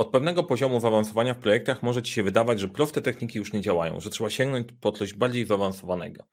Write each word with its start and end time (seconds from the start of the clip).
Od 0.00 0.10
pewnego 0.10 0.44
poziomu 0.44 0.80
zaawansowania 0.80 1.34
w 1.34 1.38
projektach 1.38 1.82
może 1.82 2.02
Ci 2.02 2.12
się 2.12 2.22
wydawać, 2.22 2.60
że 2.60 2.68
proste 2.68 3.02
techniki 3.02 3.38
już 3.38 3.52
nie 3.52 3.60
działają, 3.60 4.00
że 4.00 4.10
trzeba 4.10 4.30
sięgnąć 4.30 4.68
po 4.80 4.92
coś 4.92 5.14
bardziej 5.14 5.46
zaawansowanego. 5.46 6.24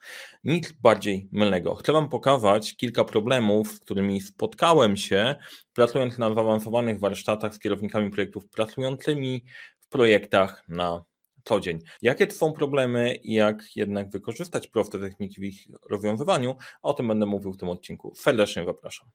Nic 0.43 0.71
bardziej 0.71 1.29
mylnego. 1.31 1.75
Chcę 1.75 1.93
Wam 1.93 2.09
pokazać 2.09 2.75
kilka 2.75 3.03
problemów, 3.03 3.71
z 3.71 3.79
którymi 3.79 4.21
spotkałem 4.21 4.97
się, 4.97 5.35
pracując 5.73 6.17
na 6.17 6.33
zaawansowanych 6.33 6.99
warsztatach 6.99 7.55
z 7.55 7.59
kierownikami 7.59 8.09
projektów 8.09 8.49
pracującymi 8.49 9.45
w 9.79 9.87
projektach 9.87 10.63
na 10.67 11.03
co 11.43 11.59
dzień. 11.59 11.79
Jakie 12.01 12.27
to 12.27 12.33
są 12.33 12.53
problemy 12.53 13.15
i 13.15 13.33
jak 13.33 13.75
jednak 13.75 14.09
wykorzystać 14.09 14.67
proste 14.67 14.99
techniki 14.99 15.41
w 15.41 15.43
ich 15.43 15.67
rozwiązywaniu? 15.89 16.55
O 16.81 16.93
tym 16.93 17.07
będę 17.07 17.25
mówił 17.25 17.53
w 17.53 17.57
tym 17.57 17.69
odcinku. 17.69 18.13
Serdecznie 18.15 18.65
zapraszam. 18.65 19.09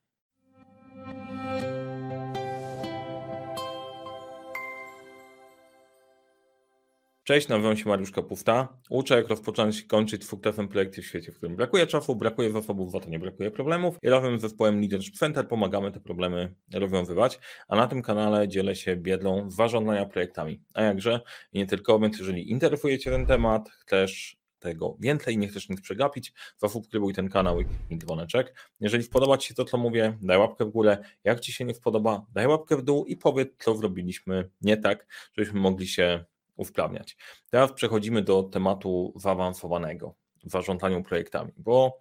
Cześć, 7.24 7.48
nazywam 7.48 7.76
się 7.76 7.88
Mariusz 7.88 8.10
Kapusta. 8.10 8.78
Uczę, 8.90 9.16
jak 9.16 9.28
rozpocząć 9.28 9.80
i 9.80 9.86
kończyć 9.86 10.24
sukcesem 10.24 10.68
projekty 10.68 11.02
w 11.02 11.06
świecie, 11.06 11.32
w 11.32 11.36
którym 11.36 11.56
brakuje 11.56 11.86
czasu, 11.86 12.16
brakuje 12.16 12.50
zasobów, 12.50 12.92
za 12.92 13.00
to 13.00 13.10
nie 13.10 13.18
brakuje 13.18 13.50
problemów. 13.50 13.96
I 14.02 14.08
razem 14.08 14.38
z 14.38 14.42
zespołem 14.42 14.80
Leadership 14.80 15.14
Center 15.14 15.48
pomagamy 15.48 15.92
te 15.92 16.00
problemy 16.00 16.54
rozwiązywać, 16.74 17.38
a 17.68 17.76
na 17.76 17.86
tym 17.86 18.02
kanale 18.02 18.48
dzielę 18.48 18.76
się 18.76 18.96
biedlą 18.96 19.50
zarządzania 19.50 20.06
projektami. 20.06 20.62
A 20.74 20.82
jakże, 20.82 21.20
i 21.52 21.58
nie 21.58 21.66
tylko, 21.66 21.98
więc 21.98 22.18
jeżeli 22.18 22.50
interesuje 22.50 22.98
Cię 22.98 23.10
ten 23.10 23.26
temat, 23.26 23.70
chcesz 23.70 24.36
tego 24.58 24.96
więcej, 25.00 25.38
nie 25.38 25.48
chcesz 25.48 25.68
nic 25.68 25.80
przegapić, 25.80 26.32
zasubskrybuj 26.58 27.14
ten 27.14 27.28
kanał 27.28 27.60
i 27.90 27.98
dzwoneczek. 27.98 28.54
Jeżeli 28.80 29.04
spodoba 29.04 29.38
Ci 29.38 29.48
się 29.48 29.54
to, 29.54 29.64
co 29.64 29.78
mówię, 29.78 30.18
daj 30.22 30.38
łapkę 30.38 30.64
w 30.64 30.70
górę. 30.70 30.98
Jak 31.24 31.40
Ci 31.40 31.52
się 31.52 31.64
nie 31.64 31.74
spodoba, 31.74 32.26
daj 32.32 32.46
łapkę 32.46 32.76
w 32.76 32.82
dół 32.82 33.04
i 33.04 33.16
powiedz, 33.16 33.48
co 33.58 33.74
zrobiliśmy 33.74 34.50
nie 34.60 34.76
tak, 34.76 35.06
żebyśmy 35.36 35.60
mogli 35.60 35.86
się 35.86 36.24
usprawniać. 36.56 37.16
Teraz 37.50 37.72
przechodzimy 37.72 38.22
do 38.22 38.42
tematu 38.42 39.12
zaawansowanego 39.16 40.14
w 40.44 40.50
zarządzaniu 40.50 41.02
projektami, 41.02 41.52
bo 41.56 41.98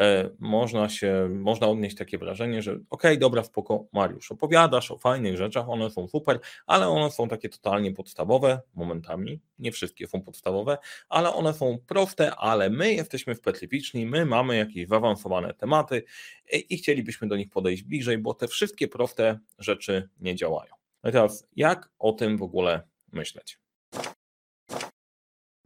e, 0.00 0.30
można 0.38 0.88
się, 0.88 1.28
można 1.30 1.66
odnieść 1.66 1.96
takie 1.96 2.18
wrażenie, 2.18 2.62
że 2.62 2.78
ok, 2.90 3.02
dobra, 3.18 3.44
spoko, 3.44 3.86
Mariusz, 3.92 4.32
opowiadasz 4.32 4.90
o 4.90 4.98
fajnych 4.98 5.36
rzeczach, 5.36 5.68
one 5.68 5.90
są 5.90 6.08
super, 6.08 6.40
ale 6.66 6.88
one 6.88 7.10
są 7.10 7.28
takie 7.28 7.48
totalnie 7.48 7.92
podstawowe 7.92 8.60
momentami, 8.74 9.40
nie 9.58 9.72
wszystkie 9.72 10.06
są 10.06 10.22
podstawowe, 10.22 10.78
ale 11.08 11.32
one 11.34 11.54
są 11.54 11.78
proste, 11.86 12.36
ale 12.36 12.70
my 12.70 12.92
jesteśmy 12.92 13.34
specyficzni, 13.34 14.06
my 14.06 14.26
mamy 14.26 14.56
jakieś 14.56 14.88
zaawansowane 14.88 15.54
tematy 15.54 16.02
i, 16.52 16.74
i 16.74 16.78
chcielibyśmy 16.78 17.28
do 17.28 17.36
nich 17.36 17.50
podejść 17.50 17.82
bliżej, 17.82 18.18
bo 18.18 18.34
te 18.34 18.48
wszystkie 18.48 18.88
proste 18.88 19.38
rzeczy 19.58 20.08
nie 20.20 20.34
działają. 20.34 20.74
No 21.02 21.10
i 21.10 21.12
teraz, 21.12 21.48
jak 21.56 21.90
o 21.98 22.12
tym 22.12 22.38
w 22.38 22.42
ogóle 22.42 22.82
myśleć? 23.12 23.58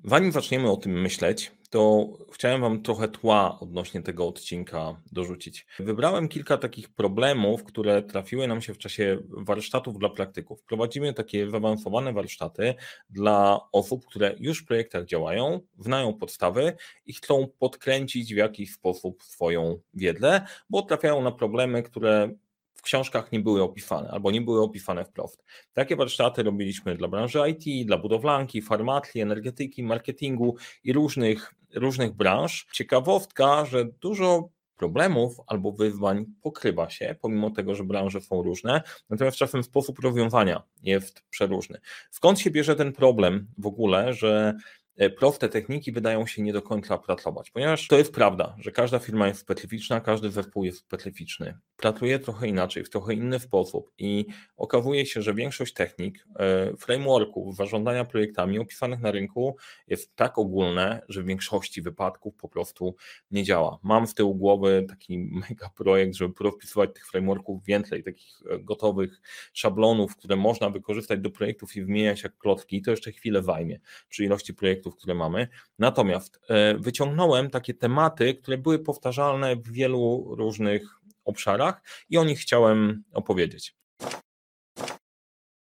Zanim 0.04 0.32
zaczniemy 0.32 0.70
o 0.70 0.76
tym 0.76 1.00
myśleć, 1.00 1.52
to 1.70 2.08
chciałem 2.32 2.60
Wam 2.60 2.82
trochę 2.82 3.08
tła 3.08 3.60
odnośnie 3.60 4.02
tego 4.02 4.28
odcinka 4.28 5.00
dorzucić. 5.12 5.66
Wybrałem 5.78 6.28
kilka 6.28 6.58
takich 6.58 6.88
problemów, 6.88 7.64
które 7.64 8.02
trafiły 8.02 8.48
nam 8.48 8.62
się 8.62 8.74
w 8.74 8.78
czasie 8.78 9.18
warsztatów 9.28 9.98
dla 9.98 10.08
praktyków. 10.08 10.62
Prowadzimy 10.62 11.14
takie 11.14 11.50
zaawansowane 11.50 12.12
warsztaty 12.12 12.74
dla 13.10 13.60
osób, 13.72 14.06
które 14.06 14.34
już 14.38 14.62
w 14.62 14.66
projektach 14.66 15.04
działają, 15.04 15.60
znają 15.78 16.14
podstawy 16.14 16.72
i 17.06 17.12
chcą 17.12 17.48
podkręcić 17.58 18.34
w 18.34 18.36
jakiś 18.36 18.72
sposób 18.72 19.22
swoją 19.22 19.80
wiedzę, 19.94 20.40
bo 20.70 20.82
trafiają 20.82 21.22
na 21.22 21.32
problemy, 21.32 21.82
które 21.82 22.34
w 22.82 22.84
książkach 22.84 23.32
nie 23.32 23.40
były 23.40 23.62
opisane 23.62 24.10
albo 24.10 24.30
nie 24.30 24.40
były 24.40 24.62
opisane 24.62 25.04
wprost. 25.04 25.44
Takie 25.72 25.96
warsztaty 25.96 26.42
robiliśmy 26.42 26.96
dla 26.96 27.08
branży 27.08 27.38
IT, 27.48 27.86
dla 27.86 27.98
budowlanki, 27.98 28.62
farmacji, 28.62 29.20
energetyki, 29.20 29.82
marketingu 29.82 30.56
i 30.84 30.92
różnych, 30.92 31.54
różnych 31.74 32.12
branż. 32.12 32.66
Ciekawostka, 32.72 33.64
że 33.64 33.84
dużo 33.84 34.48
problemów 34.76 35.36
albo 35.46 35.72
wyzwań 35.72 36.26
pokrywa 36.42 36.90
się, 36.90 37.16
pomimo 37.20 37.50
tego, 37.50 37.74
że 37.74 37.84
branże 37.84 38.20
są 38.20 38.42
różne, 38.42 38.82
natomiast 39.10 39.36
czasem 39.36 39.62
sposób 39.62 39.98
rozwiązania 39.98 40.62
jest 40.82 41.22
przeróżny. 41.30 41.80
Skąd 42.10 42.40
się 42.40 42.50
bierze 42.50 42.76
ten 42.76 42.92
problem 42.92 43.46
w 43.58 43.66
ogóle, 43.66 44.14
że 44.14 44.54
E, 44.96 45.10
proste 45.10 45.48
techniki 45.48 45.92
wydają 45.92 46.26
się 46.26 46.42
nie 46.42 46.52
do 46.52 46.62
końca 46.62 46.98
pracować, 46.98 47.50
ponieważ 47.50 47.88
to 47.88 47.98
jest 47.98 48.12
prawda, 48.12 48.56
że 48.58 48.72
każda 48.72 48.98
firma 48.98 49.28
jest 49.28 49.40
specyficzna, 49.40 50.00
każdy 50.00 50.30
zespół 50.30 50.64
jest 50.64 50.78
specyficzny. 50.78 51.58
Pracuje 51.76 52.18
trochę 52.18 52.48
inaczej, 52.48 52.84
w 52.84 52.90
trochę 52.90 53.14
inny 53.14 53.40
sposób 53.40 53.90
i 53.98 54.26
okazuje 54.56 55.06
się, 55.06 55.22
że 55.22 55.34
większość 55.34 55.74
technik, 55.74 56.26
e, 56.38 56.76
frameworków, 56.76 57.56
zarządzania 57.56 58.04
projektami 58.04 58.58
opisanych 58.58 59.00
na 59.00 59.10
rynku 59.10 59.56
jest 59.86 60.16
tak 60.16 60.38
ogólne, 60.38 61.02
że 61.08 61.22
w 61.22 61.26
większości 61.26 61.82
wypadków 61.82 62.36
po 62.36 62.48
prostu 62.48 62.96
nie 63.30 63.44
działa. 63.44 63.78
Mam 63.82 64.06
z 64.06 64.14
tyłu 64.14 64.34
głowy 64.34 64.86
taki 64.88 65.18
mega 65.48 65.70
projekt, 65.76 66.14
żeby 66.14 66.34
rozpisywać 66.40 66.90
tych 66.94 67.06
frameworków 67.06 67.64
więcej, 67.64 68.04
takich 68.04 68.42
e, 68.50 68.58
gotowych 68.58 69.20
szablonów, 69.52 70.16
które 70.16 70.36
można 70.36 70.70
wykorzystać 70.70 71.20
do 71.20 71.30
projektów 71.30 71.76
i 71.76 71.84
wymieniać 71.84 72.22
jak 72.22 72.38
klocki, 72.38 72.82
to 72.82 72.90
jeszcze 72.90 73.12
chwilę 73.12 73.42
zajmie 73.42 73.80
przy 74.08 74.24
ilości 74.24 74.54
projektów, 74.54 74.91
które 74.96 75.14
mamy. 75.14 75.48
Natomiast 75.78 76.40
e, 76.48 76.74
wyciągnąłem 76.74 77.50
takie 77.50 77.74
tematy, 77.74 78.34
które 78.34 78.58
były 78.58 78.78
powtarzalne 78.78 79.56
w 79.56 79.72
wielu 79.72 80.34
różnych 80.36 80.82
obszarach 81.24 81.82
i 82.08 82.18
o 82.18 82.24
nich 82.24 82.38
chciałem 82.38 83.04
opowiedzieć. 83.12 83.76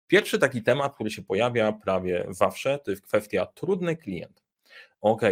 Pierwszy 0.06 0.38
taki 0.38 0.62
temat, 0.62 0.94
który 0.94 1.10
się 1.10 1.22
pojawia 1.22 1.72
prawie 1.72 2.26
zawsze, 2.30 2.78
to 2.78 2.90
jest 2.90 3.02
kwestia 3.02 3.46
trudny 3.46 3.96
klient. 3.96 4.42
Ok, 5.00 5.22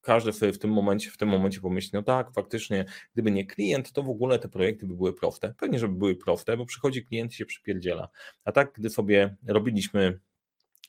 każdy 0.00 0.32
sobie 0.32 0.52
w 0.52 0.58
tym 0.58 0.72
momencie, 0.72 1.10
w 1.10 1.16
tym 1.16 1.28
momencie 1.28 1.60
pomyśli, 1.60 1.90
no 1.92 2.02
tak, 2.02 2.32
faktycznie, 2.32 2.84
gdyby 3.12 3.30
nie 3.30 3.46
klient, 3.46 3.92
to 3.92 4.02
w 4.02 4.10
ogóle 4.10 4.38
te 4.38 4.48
projekty 4.48 4.86
by 4.86 4.96
były 4.96 5.12
proste. 5.12 5.54
Pewnie, 5.58 5.78
żeby 5.78 5.94
były 5.94 6.16
proste, 6.16 6.56
bo 6.56 6.66
przychodzi 6.66 7.04
klient 7.04 7.32
i 7.32 7.36
się 7.36 7.46
przypierdziela. 7.46 8.08
A 8.44 8.52
tak, 8.52 8.72
gdy 8.72 8.90
sobie 8.90 9.36
robiliśmy 9.46 10.20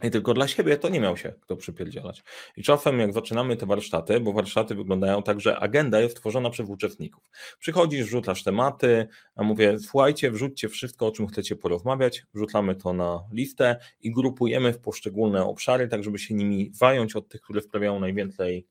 i 0.04 0.12
tylko 0.12 0.34
dla 0.34 0.48
siebie 0.48 0.78
to 0.78 0.90
nie 0.90 1.00
miał 1.00 1.18
się 1.18 1.34
kto 1.42 1.56
przypierdzielać. 1.56 2.24
I 2.58 2.64
czasem 2.64 3.00
jak 3.00 3.14
zaczynamy 3.14 3.58
te 3.58 3.66
warsztaty, 3.66 4.20
bo 4.20 4.34
warsztaty 4.34 4.76
wyglądają 4.76 5.24
tak, 5.24 5.42
że 5.42 5.60
agenda 5.60 6.02
jest 6.02 6.18
tworzona 6.18 6.50
przez 6.50 6.70
uczestników. 6.70 7.24
Przychodzisz, 7.60 8.06
wrzucasz 8.06 8.44
tematy, 8.44 9.08
a 9.36 9.44
mówię, 9.44 9.80
słuchajcie, 9.80 10.32
wrzućcie 10.32 10.70
wszystko, 10.70 11.08
o 11.08 11.12
czym 11.12 11.28
chcecie 11.28 11.56
porozmawiać, 11.56 12.24
wrzucamy 12.34 12.76
to 12.76 12.94
na 12.94 13.24
listę 13.32 13.80
i 14.02 14.12
grupujemy 14.12 14.74
w 14.74 14.80
poszczególne 14.80 15.46
obszary, 15.46 15.88
tak 15.88 16.04
żeby 16.04 16.20
się 16.20 16.34
nimi 16.34 16.72
zająć 16.74 17.16
od 17.16 17.30
tych, 17.30 17.42
które 17.42 17.62
sprawiają 17.62 18.00
najwięcej 18.00 18.68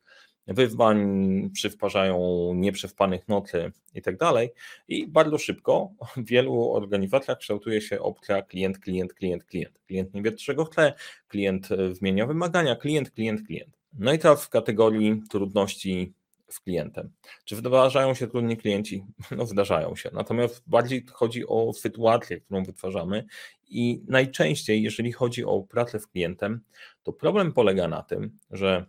wyzwań, 0.48 1.50
przywparzają 1.52 2.18
nieprzewpanych 2.54 3.28
nocy 3.28 3.72
i 3.94 4.02
tak 4.02 4.16
dalej. 4.16 4.50
I 4.88 5.06
bardzo 5.06 5.38
szybko 5.38 5.90
w 6.16 6.24
wielu 6.24 6.72
organizacjach 6.72 7.38
kształtuje 7.38 7.80
się 7.80 8.00
opcja 8.00 8.42
klient, 8.42 8.78
klient, 8.78 9.14
klient, 9.14 9.44
klient. 9.44 9.78
Klient 9.86 10.14
nie 10.14 10.22
wie, 10.22 10.32
czego 10.32 10.64
chce, 10.64 10.92
klient 11.28 11.68
zmienia 11.92 12.26
wymagania, 12.26 12.76
klient, 12.76 13.10
klient, 13.10 13.46
klient. 13.46 13.78
No 13.98 14.12
i 14.12 14.18
teraz 14.18 14.44
w 14.44 14.48
kategorii 14.48 15.22
trudności 15.30 16.12
z 16.48 16.60
klientem. 16.60 17.10
Czy 17.44 17.56
zdarzają 17.56 18.14
się 18.14 18.26
trudni 18.26 18.56
klienci? 18.56 19.04
No 19.36 19.46
zdarzają 19.46 19.96
się. 19.96 20.10
Natomiast 20.12 20.62
bardziej 20.66 21.06
chodzi 21.12 21.46
o 21.46 21.72
sytuację, 21.72 22.40
którą 22.40 22.64
wytwarzamy 22.64 23.24
i 23.70 24.02
najczęściej, 24.08 24.82
jeżeli 24.82 25.12
chodzi 25.12 25.44
o 25.44 25.60
pracę 25.60 26.00
z 26.00 26.06
klientem, 26.06 26.60
to 27.02 27.12
problem 27.12 27.52
polega 27.52 27.88
na 27.88 28.02
tym, 28.02 28.38
że 28.50 28.86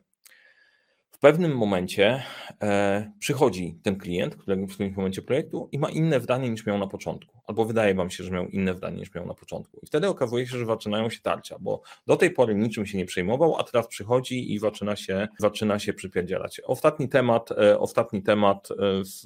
w 1.19 1.22
pewnym 1.22 1.57
momencie 1.57 2.24
e, 2.62 3.12
przychodzi 3.19 3.80
ten 3.84 3.96
klient, 3.96 4.35
który 4.35 4.68
w 4.68 4.74
którymś 4.74 4.96
momencie 4.96 5.22
projektu 5.22 5.69
i 5.72 5.80
ma 5.80 5.90
inne 5.90 6.22
zdanie 6.22 6.50
niż 6.50 6.66
miał 6.66 6.78
na 6.78 6.88
początku, 6.88 7.38
albo 7.50 7.66
wydaje 7.66 7.94
wam 7.96 8.10
się, 8.10 8.24
że 8.24 8.32
miał 8.32 8.48
inne 8.48 8.74
zdanie 8.74 8.98
niż 8.98 9.16
miał 9.16 9.26
na 9.26 9.34
początku. 9.34 9.80
I 9.84 9.86
wtedy 9.86 10.08
okazuje 10.08 10.48
się, 10.48 10.58
że 10.58 10.66
zaczynają 10.66 11.10
się 11.10 11.20
tarcia, 11.22 11.58
bo 11.60 11.82
do 12.08 12.18
tej 12.18 12.31
pory 12.31 12.56
niczym 12.56 12.86
się 12.86 12.98
nie 12.98 13.06
przejmował, 13.06 13.57
a 13.57 13.63
teraz 13.63 13.88
przychodzi 13.88 14.54
i 14.54 14.60
zaczyna 14.60 14.96
się, 14.96 15.28
zaczyna 15.38 15.80
się 15.80 15.94
przypierdzielać. 15.94 16.62
Ostatni 16.66 17.10
temat, 17.10 17.51
e, 17.51 17.80
ostatni 17.80 18.24
temat 18.24 18.69
e, 18.72 18.75
z 19.04 19.25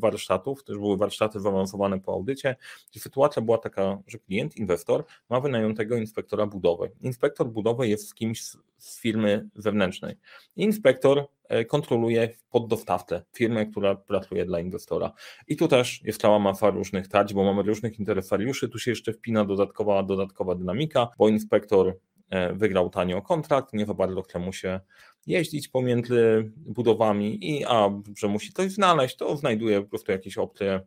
warsztatów, 0.00 0.64
też 0.64 0.78
były 0.78 0.96
warsztaty 0.96 1.40
zaawansowane 1.40 2.00
po 2.00 2.12
audycie, 2.12 2.56
gdzie 2.90 3.00
sytuacja 3.00 3.42
była 3.42 3.58
taka, 3.58 3.98
że 4.06 4.18
klient, 4.18 4.56
inwestor 4.56 5.04
ma 5.30 5.40
wynajętego 5.40 5.96
inspektora 5.96 6.46
budowy. 6.46 6.90
Inspektor 7.00 7.48
budowy 7.48 7.88
jest 7.88 8.08
z 8.08 8.14
kimś 8.14 8.42
z 8.84 9.00
firmy 9.00 9.48
zewnętrznej. 9.56 10.16
Inspektor 10.56 11.18
e, 11.18 11.26
kontroluje 11.68 12.28
poddostawcę, 12.50 13.22
firmę, 13.32 13.66
która 13.66 13.94
pracuje 13.94 14.44
dla 14.44 14.60
inwestora. 14.60 15.12
I 15.48 15.56
tu 15.56 15.68
też 15.68 16.00
jest 16.04 16.20
cała 16.20 16.38
masa 16.38 16.70
różnych 16.70 17.08
tarć, 17.08 17.34
bo 17.34 17.44
mamy 17.44 17.62
różnych 17.62 17.98
interesariuszy, 17.98 18.68
tu 18.68 18.78
się 18.78 18.90
jeszcze 18.90 19.12
wpina 19.12 19.44
dodatkowa, 19.44 20.02
dodatkowa 20.02 20.54
dynamika, 20.54 21.08
bo 21.18 21.28
inspektor 21.28 21.98
e, 22.30 22.54
wygrał 22.54 22.90
tanio 22.90 23.22
kontrakt, 23.22 23.72
nie 23.72 23.86
za 23.86 23.94
bardzo 23.94 24.22
chce 24.22 24.38
mu 24.38 24.52
się 24.52 24.80
jeździć 25.26 25.68
pomiędzy 25.68 26.52
budowami 26.56 27.50
i 27.50 27.64
a, 27.64 27.90
że 28.18 28.28
musi 28.28 28.52
coś 28.52 28.72
znaleźć, 28.72 29.16
to 29.16 29.36
znajduje 29.36 29.82
po 29.82 29.88
prostu 29.88 30.12
jakieś 30.12 30.38
opcje 30.38 30.80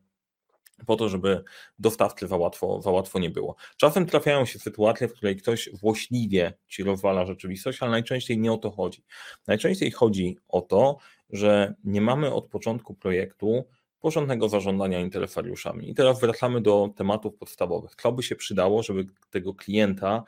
po 0.86 0.96
to, 0.96 1.10
żeby 1.10 1.44
dostawcy 1.80 2.28
za 2.28 2.38
łatwo, 2.38 2.82
za 2.82 2.92
łatwo 2.92 3.20
nie 3.20 3.30
było. 3.30 3.56
Czasem 3.78 4.06
trafiają 4.06 4.46
się 4.46 4.60
sytuacje, 4.60 5.08
w 5.08 5.14
której 5.14 5.36
ktoś 5.36 5.70
złośliwie 5.74 6.54
ci 6.68 6.84
rozwala 6.84 7.26
rzeczywistość, 7.26 7.82
ale 7.82 7.92
najczęściej 7.92 8.38
nie 8.38 8.54
o 8.54 8.58
to 8.58 8.72
chodzi. 8.72 9.04
Najczęściej 9.48 9.92
chodzi 9.92 10.38
o 10.48 10.62
to, 10.62 10.98
że 11.30 11.74
nie 11.84 12.02
mamy 12.02 12.34
od 12.34 12.48
początku 12.48 12.94
projektu 12.94 13.66
porządnego 14.00 14.50
zarządzania 14.50 15.00
interesariuszami. 15.00 15.90
I 15.90 15.94
teraz 15.94 16.20
wracamy 16.20 16.62
do 16.62 16.90
tematów 16.96 17.36
podstawowych. 17.36 17.96
Co 17.96 18.12
by 18.12 18.24
się 18.24 18.36
przydało, 18.36 18.84
żeby 18.84 19.06
tego 19.30 19.54
klienta 19.54 20.24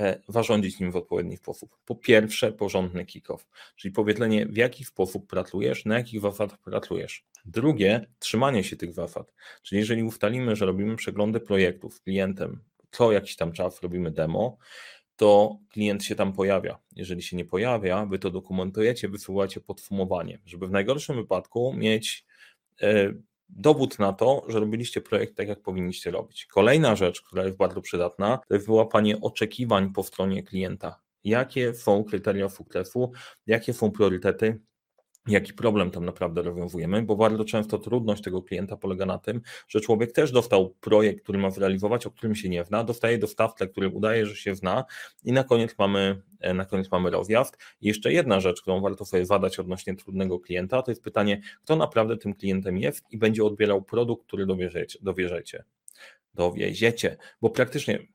e, 0.00 0.22
zarządzić 0.28 0.80
nim 0.80 0.92
w 0.92 0.96
odpowiedni 0.96 1.36
sposób? 1.36 1.76
Po 1.84 1.94
pierwsze, 1.94 2.52
porządny 2.52 3.04
kick-off, 3.04 3.46
czyli 3.76 3.92
powiedzenie, 3.92 4.46
w 4.46 4.56
jaki 4.56 4.84
sposób 4.84 5.26
pracujesz, 5.26 5.84
na 5.84 5.98
jakich 5.98 6.20
zasadach 6.20 6.58
pracujesz. 6.58 7.24
Drugie, 7.44 8.06
trzymanie 8.18 8.64
się 8.64 8.76
tych 8.76 8.92
zasad. 8.92 9.34
Czyli 9.62 9.78
jeżeli 9.78 10.02
ustalimy, 10.02 10.56
że 10.56 10.66
robimy 10.66 10.96
przeglądy 10.96 11.40
projektów 11.40 11.94
z 11.94 12.00
klientem, 12.00 12.60
co 12.90 13.12
jakiś 13.12 13.36
tam 13.36 13.52
czas 13.52 13.82
robimy 13.82 14.10
demo, 14.10 14.58
to 15.16 15.58
klient 15.68 16.04
się 16.04 16.14
tam 16.14 16.32
pojawia. 16.32 16.78
Jeżeli 16.96 17.22
się 17.22 17.36
nie 17.36 17.44
pojawia, 17.44 18.06
wy 18.06 18.18
to 18.18 18.30
dokumentujecie, 18.30 19.08
wysyłacie 19.08 19.60
podsumowanie, 19.60 20.38
żeby 20.46 20.66
w 20.66 20.70
najgorszym 20.70 21.16
wypadku 21.16 21.74
mieć 21.74 22.26
e, 22.82 23.12
dowód 23.56 23.98
na 23.98 24.12
to, 24.12 24.44
że 24.48 24.60
robiliście 24.60 25.00
projekt 25.00 25.36
tak, 25.36 25.48
jak 25.48 25.62
powinniście 25.62 26.10
robić. 26.10 26.46
Kolejna 26.46 26.96
rzecz, 26.96 27.22
która 27.22 27.44
jest 27.44 27.56
bardzo 27.56 27.80
przydatna, 27.80 28.40
to 28.48 28.54
jest 28.54 28.66
wyłapanie 28.66 29.20
oczekiwań 29.20 29.92
po 29.92 30.02
stronie 30.02 30.42
klienta. 30.42 31.00
Jakie 31.24 31.74
są 31.74 32.04
kryteria 32.04 32.48
sukcesu, 32.48 33.12
jakie 33.46 33.72
są 33.72 33.90
priorytety, 33.90 34.60
jaki 35.26 35.52
problem 35.52 35.90
tam 35.90 36.04
naprawdę 36.04 36.42
rozwiązujemy, 36.42 37.02
bo 37.02 37.16
bardzo 37.16 37.44
często 37.44 37.78
trudność 37.78 38.22
tego 38.22 38.42
klienta 38.42 38.76
polega 38.76 39.06
na 39.06 39.18
tym, 39.18 39.40
że 39.68 39.80
człowiek 39.80 40.12
też 40.12 40.32
dostał 40.32 40.74
projekt, 40.80 41.22
który 41.22 41.38
ma 41.38 41.50
zrealizować, 41.50 42.06
o 42.06 42.10
którym 42.10 42.34
się 42.34 42.48
nie 42.48 42.64
zna, 42.64 42.84
dostaje 42.84 43.18
dostawcę, 43.18 43.68
który 43.68 43.88
udaje, 43.88 44.26
że 44.26 44.36
się 44.36 44.54
zna 44.54 44.84
i 45.24 45.32
na 45.32 45.44
koniec 45.44 45.74
mamy, 45.78 46.22
e, 46.40 46.54
na 46.54 46.64
koniec 46.64 46.90
mamy 46.90 47.10
rozjazd. 47.10 47.58
I 47.80 47.88
jeszcze 47.88 48.12
jedna 48.12 48.40
rzecz, 48.40 48.60
którą 48.62 48.80
warto 48.80 49.04
sobie 49.04 49.26
zadać 49.26 49.58
odnośnie 49.58 49.96
trudnego 49.96 50.40
klienta, 50.40 50.82
to 50.82 50.90
jest 50.90 51.02
pytanie, 51.02 51.40
kto 51.62 51.76
naprawdę 51.76 52.16
tym 52.16 52.34
klientem 52.34 52.78
jest 52.78 53.04
i 53.10 53.18
będzie 53.18 53.44
odbierał 53.44 53.82
produkt, 53.82 54.26
który 54.26 54.46
dowierzecie. 54.46 54.98
dowierzecie 55.02 55.64
dowieziecie, 56.34 57.16
bo 57.40 57.50
praktycznie 57.50 58.06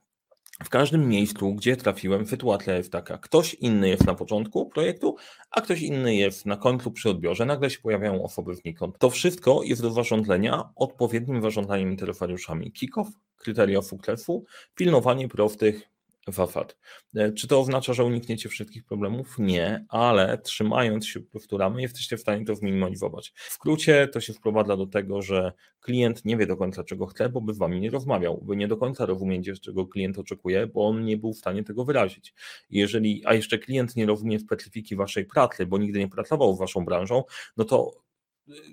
w 0.63 0.69
każdym 0.69 1.09
miejscu, 1.09 1.53
gdzie 1.53 1.77
trafiłem, 1.77 2.27
sytuacja 2.27 2.77
jest 2.77 2.91
taka: 2.91 3.17
ktoś 3.17 3.53
inny 3.53 3.89
jest 3.89 4.05
na 4.05 4.15
początku 4.15 4.65
projektu, 4.65 5.15
a 5.51 5.61
ktoś 5.61 5.81
inny 5.81 6.15
jest 6.15 6.45
na 6.45 6.57
końcu 6.57 6.91
przy 6.91 7.09
odbiorze. 7.09 7.45
Nagle 7.45 7.69
się 7.69 7.79
pojawiają 7.79 8.23
osoby 8.23 8.55
znikąd. 8.55 8.97
To 8.99 9.09
wszystko 9.09 9.63
jest 9.63 9.81
do 9.81 9.91
zarządzania 9.91 10.69
odpowiednim 10.75 11.41
zarządzaniem 11.41 11.91
interesariuszami. 11.91 12.71
Kick-off, 12.71 13.07
kryteria 13.37 13.81
sukcesu, 13.81 14.45
pilnowanie 14.75 15.27
prostych 15.27 15.94
Wafat. 16.27 16.77
E, 17.15 17.31
czy 17.31 17.47
to 17.47 17.59
oznacza, 17.59 17.93
że 17.93 18.03
unikniecie 18.03 18.49
wszystkich 18.49 18.85
problemów? 18.85 19.35
Nie, 19.39 19.85
ale 19.89 20.37
trzymając 20.37 21.07
się 21.07 21.19
po 21.49 21.57
ramy 21.57 21.81
jesteście 21.81 22.17
w 22.17 22.21
stanie 22.21 22.45
to 22.45 22.55
zminimalizować. 22.55 23.33
W 23.35 23.53
skrócie 23.53 24.07
to 24.07 24.21
się 24.21 24.33
wprowadza 24.33 24.77
do 24.77 24.87
tego, 24.87 25.21
że 25.21 25.53
klient 25.79 26.25
nie 26.25 26.37
wie 26.37 26.47
do 26.47 26.57
końca 26.57 26.83
czego 26.83 27.05
chce, 27.05 27.29
bo 27.29 27.41
by 27.41 27.53
z 27.53 27.57
wami 27.57 27.81
nie 27.81 27.89
rozmawiał. 27.89 28.43
Wy 28.47 28.55
nie 28.55 28.67
do 28.67 28.77
końca 28.77 29.05
rozumiecie, 29.05 29.53
czego 29.53 29.87
klient 29.87 30.19
oczekuje, 30.19 30.67
bo 30.67 30.87
on 30.87 31.05
nie 31.05 31.17
był 31.17 31.33
w 31.33 31.37
stanie 31.37 31.63
tego 31.63 31.85
wyrazić. 31.85 32.33
Jeżeli, 32.69 33.21
a 33.25 33.33
jeszcze 33.33 33.59
klient 33.59 33.95
nie 33.95 34.05
rozumie 34.05 34.39
specyfiki 34.39 34.95
waszej 34.95 35.25
pracy, 35.25 35.65
bo 35.65 35.77
nigdy 35.77 35.99
nie 35.99 36.09
pracował 36.09 36.55
z 36.55 36.59
waszą 36.59 36.85
branżą, 36.85 37.23
no 37.57 37.65
to 37.65 38.05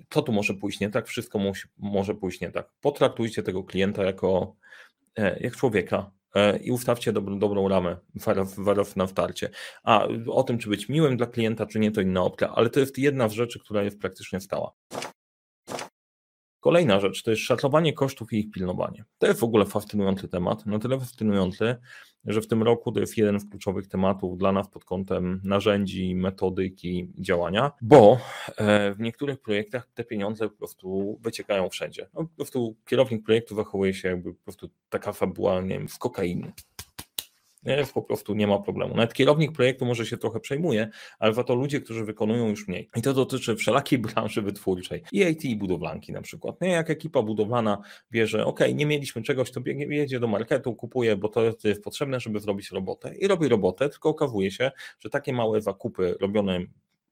co 0.09 0.21
tu 0.21 0.31
może 0.31 0.53
pójść 0.53 0.79
nie 0.79 0.89
tak? 0.89 1.07
Wszystko 1.07 1.39
musi, 1.39 1.67
może 1.77 2.15
pójść 2.15 2.41
nie 2.41 2.51
tak. 2.51 2.69
Potraktujcie 2.81 3.43
tego 3.43 3.63
klienta 3.63 4.03
jako 4.03 4.55
e, 5.17 5.39
jak 5.39 5.55
człowieka, 5.55 6.11
i 6.63 6.71
ustawcie 6.71 7.13
dobrą, 7.13 7.39
dobrą 7.39 7.67
ramę 7.67 7.97
warów 8.57 8.95
na 8.95 9.07
wtarcie. 9.07 9.49
A 9.83 10.07
o 10.27 10.43
tym, 10.43 10.57
czy 10.57 10.69
być 10.69 10.89
miłym 10.89 11.17
dla 11.17 11.27
klienta, 11.27 11.65
czy 11.65 11.79
nie, 11.79 11.91
to 11.91 12.01
inna 12.01 12.23
opcja, 12.23 12.49
ale 12.49 12.69
to 12.69 12.79
jest 12.79 12.97
jedna 12.97 13.29
z 13.29 13.31
rzeczy, 13.31 13.59
która 13.59 13.83
jest 13.83 13.99
praktycznie 13.99 14.41
stała. 14.41 14.71
Kolejna 16.63 16.99
rzecz 16.99 17.23
to 17.23 17.31
jest 17.31 17.43
szacowanie 17.43 17.93
kosztów 17.93 18.33
i 18.33 18.39
ich 18.39 18.51
pilnowanie. 18.51 19.05
To 19.17 19.27
jest 19.27 19.39
w 19.39 19.43
ogóle 19.43 19.65
fascynujący 19.65 20.27
temat, 20.27 20.65
na 20.65 20.79
tyle 20.79 20.99
fascynujący, 20.99 21.75
że 22.25 22.41
w 22.41 22.47
tym 22.47 22.63
roku 22.63 22.91
to 22.91 22.99
jest 22.99 23.17
jeden 23.17 23.39
z 23.39 23.49
kluczowych 23.49 23.87
tematów 23.87 24.37
dla 24.37 24.51
nas 24.51 24.69
pod 24.69 24.85
kątem 24.85 25.41
narzędzi, 25.43 26.15
metodyki 26.15 27.13
działania, 27.19 27.71
bo 27.81 28.17
e, 28.57 28.93
w 28.93 28.99
niektórych 28.99 29.41
projektach 29.41 29.87
te 29.93 30.03
pieniądze 30.03 30.49
po 30.49 30.57
prostu 30.57 31.19
wyciekają 31.21 31.69
wszędzie. 31.69 32.09
No, 32.13 32.23
po 32.23 32.35
prostu 32.35 32.75
kierownik 32.85 33.23
projektu 33.25 33.55
zachowuje 33.55 33.93
się 33.93 34.07
jakby 34.07 34.33
po 34.33 34.43
prostu 34.43 34.69
taka 34.89 35.13
fabuła, 35.13 35.61
nie 35.61 35.69
wiem, 35.69 35.89
z 35.89 35.97
kokainy. 35.97 36.51
Po 37.93 38.01
prostu 38.01 38.33
nie 38.33 38.47
ma 38.47 38.59
problemu. 38.59 38.95
Nawet 38.95 39.13
kierownik 39.13 39.51
projektu 39.51 39.85
może 39.85 40.05
się 40.05 40.17
trochę 40.17 40.39
przejmuje, 40.39 40.89
ale 41.19 41.43
to 41.43 41.55
ludzie, 41.55 41.81
którzy 41.81 42.05
wykonują 42.05 42.49
już 42.49 42.67
mniej. 42.67 42.89
I 42.95 43.01
to 43.01 43.13
dotyczy 43.13 43.55
wszelakiej 43.55 43.99
branży 44.13 44.41
wytwórczej. 44.41 45.03
I 45.11 45.21
IT 45.21 45.45
i 45.45 45.55
budowlanki 45.55 46.11
na 46.11 46.21
przykład. 46.21 46.61
Nie, 46.61 46.69
jak 46.69 46.89
ekipa 46.89 47.21
budowlana 47.21 47.81
wie, 48.11 48.27
że 48.27 48.45
ok, 48.45 48.59
nie 48.73 48.85
mieliśmy 48.85 49.21
czegoś, 49.21 49.51
to 49.51 49.61
biegnie, 49.61 49.85
jedzie 49.85 50.19
do 50.19 50.27
marketu, 50.27 50.75
kupuje, 50.75 51.15
bo 51.15 51.29
to 51.29 51.41
jest 51.63 51.83
potrzebne, 51.83 52.19
żeby 52.19 52.39
zrobić 52.39 52.71
robotę. 52.71 53.15
I 53.15 53.27
robi 53.27 53.47
robotę, 53.47 53.89
tylko 53.89 54.09
okazuje 54.09 54.51
się, 54.51 54.71
że 54.99 55.09
takie 55.09 55.33
małe 55.33 55.61
zakupy 55.61 56.15
robione 56.19 56.59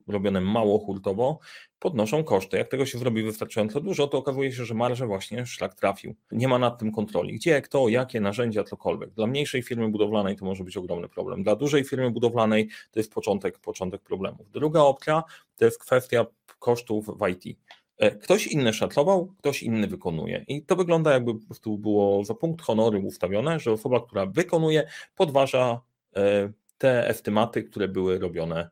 robione 0.08 0.42
mało 0.42 0.80
hurtowo, 0.80 1.40
podnoszą 1.80 2.24
koszty. 2.24 2.58
Jak 2.58 2.68
tego 2.68 2.86
się 2.86 2.98
zrobi 2.98 3.24
wystarczająco 3.24 3.82
dużo, 3.82 4.08
to 4.08 4.18
okazuje 4.18 4.52
się, 4.52 4.66
że 4.66 4.74
marże 4.74 5.08
właśnie 5.08 5.46
szlak 5.46 5.76
trafił. 5.76 6.16
Nie 6.32 6.48
ma 6.48 6.60
nad 6.60 6.80
tym 6.80 6.92
kontroli. 6.92 7.34
Gdzie, 7.34 7.62
kto, 7.62 7.90
jakie 7.90 8.22
narzędzia, 8.22 8.64
cokolwiek. 8.64 9.10
Dla 9.10 9.28
mniejszej 9.28 9.62
firmy 9.64 9.90
budowlanej 9.90 10.36
to 10.36 10.46
może 10.46 10.64
być 10.64 10.78
ogromny 10.78 11.10
problem. 11.10 11.44
Dla 11.44 11.56
dużej 11.56 11.84
firmy 11.84 12.12
budowlanej 12.12 12.70
to 12.92 13.00
jest 13.00 13.14
początek, 13.14 13.60
początek 13.60 14.02
problemów. 14.02 14.52
Druga 14.52 14.80
opcja 14.80 15.24
to 15.58 15.66
jest 15.66 15.80
kwestia 15.80 16.26
kosztów 16.60 17.06
w 17.06 17.28
IT. 17.28 17.58
E, 17.98 18.12
ktoś 18.12 18.48
inny 18.48 18.74
szacował, 18.74 19.34
ktoś 19.38 19.64
inny 19.64 19.88
wykonuje. 19.88 20.46
I 20.48 20.66
to 20.66 20.76
wygląda 20.76 21.14
jakby 21.14 21.40
prostu 21.40 21.78
było 21.78 22.24
za 22.24 22.34
punkt 22.34 22.62
honoru 22.62 23.00
ustawione, 23.00 23.60
że 23.60 23.72
osoba, 23.72 24.00
która 24.00 24.26
wykonuje, 24.26 24.88
podważa 25.16 25.82
e, 26.16 26.52
te 26.78 27.08
estymaty, 27.08 27.64
które 27.64 27.88
były 27.88 28.20
robione 28.20 28.70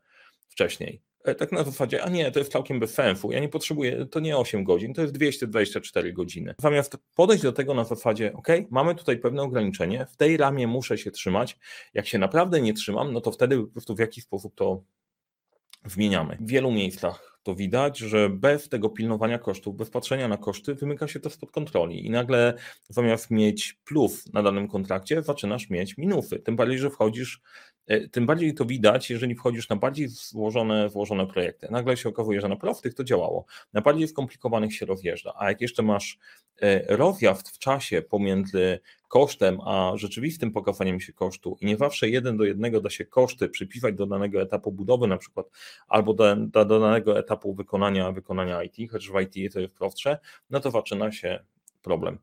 wcześniej. 0.49 1.01
E, 1.23 1.35
tak 1.35 1.51
na 1.51 1.63
zasadzie, 1.63 2.03
a 2.03 2.09
nie, 2.09 2.31
to 2.31 2.39
jest 2.39 2.51
całkiem 2.51 2.79
bez 2.79 2.93
sensu, 2.93 3.31
ja 3.31 3.39
nie 3.39 3.49
potrzebuję, 3.49 4.05
to 4.05 4.19
nie 4.19 4.37
8 4.37 4.63
godzin, 4.63 4.93
to 4.93 5.01
jest 5.01 5.13
224 5.13 6.13
godziny. 6.13 6.55
Zamiast 6.57 6.97
podejść 7.15 7.43
do 7.43 7.51
tego 7.51 7.73
na 7.73 7.83
zasadzie, 7.83 8.33
ok, 8.33 8.47
mamy 8.69 8.95
tutaj 8.95 9.17
pewne 9.17 9.41
ograniczenie, 9.41 10.05
w 10.05 10.17
tej 10.17 10.37
ramie 10.37 10.67
muszę 10.67 10.97
się 10.97 11.11
trzymać, 11.11 11.57
jak 11.93 12.07
się 12.07 12.17
naprawdę 12.17 12.61
nie 12.61 12.73
trzymam, 12.73 13.13
no 13.13 13.21
to 13.21 13.31
wtedy 13.31 13.57
po 13.57 13.67
prostu 13.67 13.95
w 13.95 13.99
jaki 13.99 14.21
sposób 14.21 14.55
to 14.55 14.83
zmieniamy. 15.85 16.37
W 16.39 16.47
wielu 16.47 16.71
miejscach 16.71 17.39
to 17.43 17.55
widać, 17.55 17.97
że 17.97 18.29
bez 18.29 18.69
tego 18.69 18.89
pilnowania 18.89 19.39
kosztów, 19.39 19.75
bez 19.75 19.89
patrzenia 19.89 20.27
na 20.27 20.37
koszty, 20.37 20.75
wymyka 20.75 21.07
się 21.07 21.19
to 21.19 21.29
spod 21.29 21.51
kontroli 21.51 22.05
i 22.05 22.09
nagle 22.09 22.53
zamiast 22.89 23.31
mieć 23.31 23.79
plus 23.85 24.33
na 24.33 24.43
danym 24.43 24.67
kontrakcie, 24.67 25.23
zaczynasz 25.23 25.69
mieć 25.69 25.97
minusy. 25.97 26.39
Tym 26.39 26.55
bardziej, 26.55 26.77
że 26.79 26.89
wchodzisz 26.89 27.41
tym 28.11 28.25
bardziej 28.25 28.53
to 28.53 28.65
widać, 28.65 29.09
jeżeli 29.09 29.35
wchodzisz 29.35 29.69
na 29.69 29.75
bardziej 29.75 30.07
złożone, 30.07 30.89
złożone 30.89 31.27
projekty. 31.27 31.67
Nagle 31.71 31.97
się 31.97 32.09
okazuje, 32.09 32.41
że 32.41 32.47
na 32.47 32.55
prostych 32.55 32.93
to 32.93 33.03
działało, 33.03 33.45
na 33.73 33.81
bardziej 33.81 34.07
skomplikowanych 34.07 34.75
się 34.75 34.85
rozjeżdża, 34.85 35.33
a 35.37 35.49
jak 35.49 35.61
jeszcze 35.61 35.83
masz 35.83 36.17
e, 36.61 36.95
rozjazd 36.97 37.49
w 37.49 37.59
czasie 37.59 38.01
pomiędzy 38.01 38.79
kosztem, 39.07 39.61
a 39.61 39.91
rzeczywistym 39.95 40.51
pokazaniem 40.51 40.99
się 40.99 41.13
kosztu 41.13 41.57
i 41.61 41.65
nie 41.65 41.77
zawsze 41.77 42.09
jeden 42.09 42.37
do 42.37 42.43
jednego 42.43 42.81
da 42.81 42.89
się 42.89 43.05
koszty 43.05 43.49
przypisać 43.49 43.95
do 43.95 44.05
danego 44.05 44.41
etapu 44.41 44.71
budowy 44.71 45.07
na 45.07 45.17
przykład, 45.17 45.45
albo 45.87 46.13
do, 46.13 46.35
do, 46.35 46.65
do 46.65 46.79
danego 46.79 47.19
etapu 47.19 47.53
wykonania, 47.53 48.11
wykonania 48.11 48.63
IT, 48.63 48.91
choć 48.91 49.09
w 49.09 49.19
IT 49.19 49.53
to 49.53 49.59
jest 49.59 49.75
prostsze, 49.75 50.19
no 50.49 50.59
to 50.59 50.71
zaczyna 50.71 51.11
się 51.11 51.39
problem. 51.81 52.19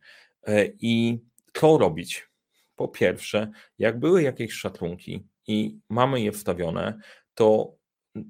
E, 0.46 0.66
I 0.80 1.18
co 1.54 1.78
robić? 1.78 2.28
Po 2.76 2.88
pierwsze, 2.88 3.50
jak 3.78 3.98
były 3.98 4.22
jakieś 4.22 4.52
szacunki, 4.52 5.24
i 5.46 5.78
mamy 5.88 6.20
je 6.20 6.32
wstawione, 6.32 6.98
to 7.34 7.76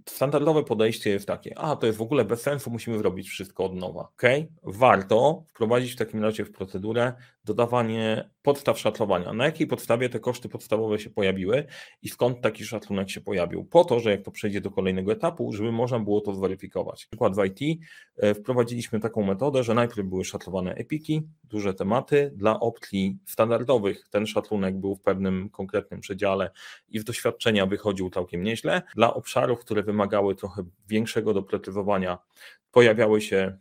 standardowe 0.08 0.64
podejście 0.64 1.10
jest 1.10 1.26
takie, 1.26 1.58
a 1.58 1.76
to 1.76 1.86
jest 1.86 1.98
w 1.98 2.02
ogóle 2.02 2.24
bez 2.24 2.42
sensu, 2.42 2.70
musimy 2.70 2.98
zrobić 2.98 3.28
wszystko 3.28 3.64
od 3.64 3.74
nowa. 3.74 4.00
Ok, 4.00 4.22
warto 4.62 5.44
wprowadzić 5.48 5.92
w 5.92 5.96
takim 5.96 6.22
razie 6.22 6.44
w 6.44 6.52
procedurę 6.52 7.12
dodawanie 7.46 8.30
podstaw 8.42 8.78
szacowania. 8.78 9.32
Na 9.32 9.44
jakiej 9.44 9.66
podstawie 9.66 10.08
te 10.08 10.20
koszty 10.20 10.48
podstawowe 10.48 10.98
się 10.98 11.10
pojawiły 11.10 11.64
i 12.02 12.08
skąd 12.08 12.40
taki 12.40 12.64
szacunek 12.64 13.10
się 13.10 13.20
pojawił? 13.20 13.64
Po 13.64 13.84
to, 13.84 14.00
że 14.00 14.10
jak 14.10 14.22
to 14.22 14.30
przejdzie 14.30 14.60
do 14.60 14.70
kolejnego 14.70 15.12
etapu, 15.12 15.52
żeby 15.52 15.72
można 15.72 16.00
było 16.00 16.20
to 16.20 16.34
zweryfikować. 16.34 17.06
Przykład 17.06 17.36
w 17.36 17.44
IT 17.44 17.80
e, 18.16 18.34
wprowadziliśmy 18.34 19.00
taką 19.00 19.22
metodę, 19.22 19.62
że 19.62 19.74
najpierw 19.74 20.08
były 20.08 20.24
szacowane 20.24 20.74
epiki, 20.74 21.22
duże 21.44 21.74
tematy. 21.74 22.32
Dla 22.34 22.60
opcji 22.60 23.18
standardowych 23.26 24.08
ten 24.10 24.26
szacunek 24.26 24.76
był 24.76 24.94
w 24.94 25.00
pewnym 25.00 25.50
konkretnym 25.50 26.00
przedziale 26.00 26.50
i 26.88 26.98
z 26.98 27.04
doświadczenia 27.04 27.66
wychodził 27.66 28.10
całkiem 28.10 28.42
nieźle. 28.42 28.82
Dla 28.94 29.14
obszarów, 29.14 29.60
które 29.60 29.82
wymagały 29.82 30.34
trochę 30.34 30.62
większego 30.88 31.34
doprecyzowania, 31.34 32.18
pojawiały 32.70 33.20
się 33.20 33.58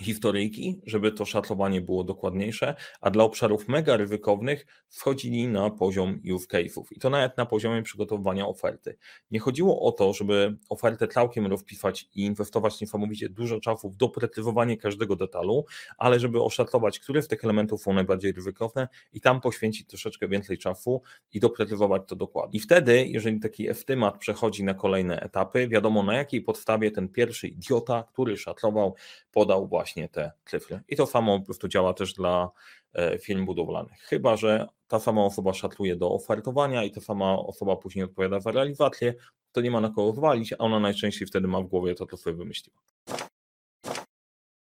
historyjki, 0.00 0.80
żeby 0.86 1.12
to 1.12 1.24
szaclowanie 1.24 1.80
było 1.80 2.04
dokładniejsze, 2.04 2.74
a 3.00 3.10
dla 3.10 3.24
obszarów 3.24 3.68
mega 3.68 3.96
ryzykownych 3.96 4.66
wchodzili 4.88 5.48
na 5.48 5.70
poziom 5.70 6.20
use 6.34 6.46
case'ów 6.46 6.84
i 6.90 7.00
to 7.00 7.10
nawet 7.10 7.36
na 7.36 7.46
poziomie 7.46 7.82
przygotowywania 7.82 8.46
oferty. 8.46 8.96
Nie 9.30 9.40
chodziło 9.40 9.80
o 9.80 9.92
to, 9.92 10.12
żeby 10.12 10.56
ofertę 10.68 11.08
całkiem 11.08 11.46
rozpisać 11.46 12.08
i 12.14 12.24
inwestować 12.24 12.80
niesamowicie 12.80 13.28
dużo 13.28 13.60
czasu 13.60 13.90
w 13.90 13.96
doprecyzowanie 13.96 14.76
każdego 14.76 15.16
detalu, 15.16 15.64
ale 15.98 16.20
żeby 16.20 16.42
oszacować, 16.42 16.98
które 16.98 17.22
z 17.22 17.28
tych 17.28 17.44
elementów 17.44 17.82
są 17.82 17.92
najbardziej 17.92 18.32
ryzykowne 18.32 18.88
i 19.12 19.20
tam 19.20 19.40
poświęcić 19.40 19.86
troszeczkę 19.88 20.28
więcej 20.28 20.58
czasu 20.58 21.02
i 21.32 21.40
doprecyzować 21.40 22.02
to 22.06 22.16
dokładnie. 22.16 22.56
I 22.56 22.60
wtedy, 22.60 23.06
jeżeli 23.06 23.40
taki 23.40 23.68
estymat 23.68 24.18
przechodzi 24.18 24.64
na 24.64 24.74
kolejne 24.74 25.20
etapy, 25.20 25.68
wiadomo 25.68 26.02
na 26.02 26.14
jakiej 26.16 26.42
podstawie 26.42 26.90
ten 26.90 27.08
pierwszy 27.08 27.48
idiota, 27.48 28.04
który 28.12 28.36
szacował, 28.36 28.94
podał 29.32 29.68
właśnie 29.68 29.85
właśnie 29.86 30.08
te 30.08 30.32
cyfry. 30.44 30.80
I 30.88 30.96
to 30.96 31.06
samo 31.06 31.38
po 31.38 31.44
prostu 31.44 31.68
działa 31.68 31.94
też 31.94 32.14
dla 32.14 32.50
e, 32.94 33.18
firm 33.18 33.46
budowlanych. 33.46 34.00
Chyba, 34.00 34.36
że 34.36 34.66
ta 34.88 35.00
sama 35.00 35.24
osoba 35.24 35.54
szatluje 35.54 35.96
do 35.96 36.12
ofertowania 36.12 36.84
i 36.84 36.90
ta 36.90 37.00
sama 37.00 37.38
osoba 37.38 37.76
później 37.76 38.04
odpowiada 38.04 38.40
za 38.40 38.50
realizację, 38.50 39.14
to 39.52 39.60
nie 39.60 39.70
ma 39.70 39.80
na 39.80 39.88
kogo 39.88 40.12
zwalić, 40.12 40.52
a 40.52 40.58
ona 40.58 40.80
najczęściej 40.80 41.28
wtedy 41.28 41.48
ma 41.48 41.60
w 41.60 41.66
głowie 41.66 41.94
to, 41.94 42.06
co 42.06 42.16
sobie 42.16 42.36
wymyśliła. 42.36 42.78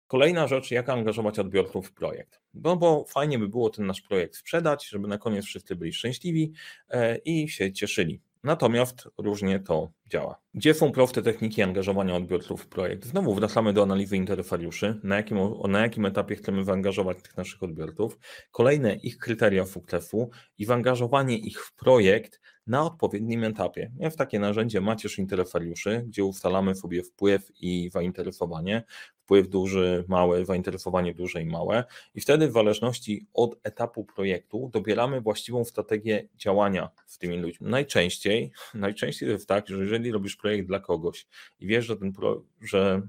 Kolejna 0.08 0.48
rzecz, 0.48 0.72
jak 0.72 0.90
angażować 0.90 1.40
odbiorców 1.40 1.88
w 1.88 1.94
projekt. 1.94 2.40
No 2.54 2.78
bo 2.78 3.06
fajnie 3.08 3.40
by 3.40 3.48
było 3.48 3.70
ten 3.70 3.86
nasz 3.86 4.02
projekt 4.02 4.36
sprzedać, 4.36 4.88
żeby 4.88 5.08
na 5.08 5.18
koniec 5.18 5.46
wszyscy 5.46 5.76
byli 5.76 5.94
szczęśliwi 5.94 6.54
e, 6.90 7.18
i 7.18 7.50
się 7.50 7.74
cieszyli. 7.74 8.22
Natomiast 8.44 9.08
różnie 9.18 9.60
to 9.60 9.92
działa. 10.10 10.42
Gdzie 10.54 10.74
są 10.74 10.92
proste 10.92 11.22
techniki 11.22 11.62
angażowania 11.62 12.16
odbiorców 12.16 12.62
w 12.62 12.68
projekt? 12.68 13.06
Znowu 13.06 13.36
wracamy 13.36 13.74
do 13.74 13.84
analizy 13.84 14.18
interesariuszy, 14.18 15.00
na 15.04 15.16
jakim, 15.16 15.38
na 15.70 15.82
jakim 15.82 16.06
etapie 16.06 16.36
chcemy 16.36 16.64
zaangażować 16.64 17.22
tych 17.22 17.38
naszych 17.38 17.64
odbiorców, 17.64 18.18
kolejne 18.52 18.96
ich 18.96 19.18
kryteria 19.18 19.66
sukcesu 19.66 20.30
i 20.58 20.66
zaangażowanie 20.66 21.38
ich 21.38 21.62
w 21.62 21.74
projekt 21.76 22.40
na 22.68 22.84
odpowiednim 22.84 23.44
etapie. 23.44 23.92
W 24.12 24.16
takie 24.16 24.40
narzędzie 24.40 24.82
macierz 24.82 25.20
interesariuszy, 25.20 26.04
gdzie 26.08 26.24
ustalamy 26.24 26.76
sobie 26.76 27.04
wpływ 27.04 27.52
i 27.62 27.90
zainteresowanie, 27.94 28.84
wpływ 29.28 29.50
duży, 29.50 30.06
mały, 30.08 30.46
zainteresowanie 30.46 31.14
duże 31.14 31.42
i 31.42 31.46
małe 31.46 31.84
i 32.16 32.22
wtedy 32.22 32.48
w 32.48 32.52
zależności 32.52 33.28
od 33.34 33.60
etapu 33.64 34.06
projektu 34.06 34.70
dobieramy 34.74 35.22
właściwą 35.22 35.66
strategię 35.66 36.28
działania 36.36 36.90
z 37.06 37.18
tymi 37.18 37.38
ludźmi. 37.38 37.68
Najczęściej, 37.70 38.52
najczęściej 38.74 39.30
jest 39.30 39.48
tak, 39.48 39.68
że 39.68 39.78
jeżeli 39.78 40.12
robisz 40.12 40.36
projekt 40.36 40.68
dla 40.68 40.80
kogoś 40.80 41.28
i 41.60 41.68
wiesz, 41.68 41.86
że 41.86 41.98
ten 41.98 42.14
pro, 42.14 42.44
że 42.62 43.02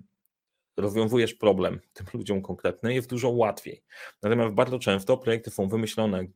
rozwiązujesz 0.76 1.34
problem 1.34 1.80
tym 1.92 2.06
ludziom 2.14 2.42
konkretny, 2.42 2.94
jest 2.94 3.10
dużo 3.10 3.30
łatwiej. 3.30 3.82
Natomiast 4.22 4.54
bardzo 4.54 4.78
często 4.78 5.16
projekty 5.16 5.50
są 5.50 5.68
wymyślone 5.68 6.26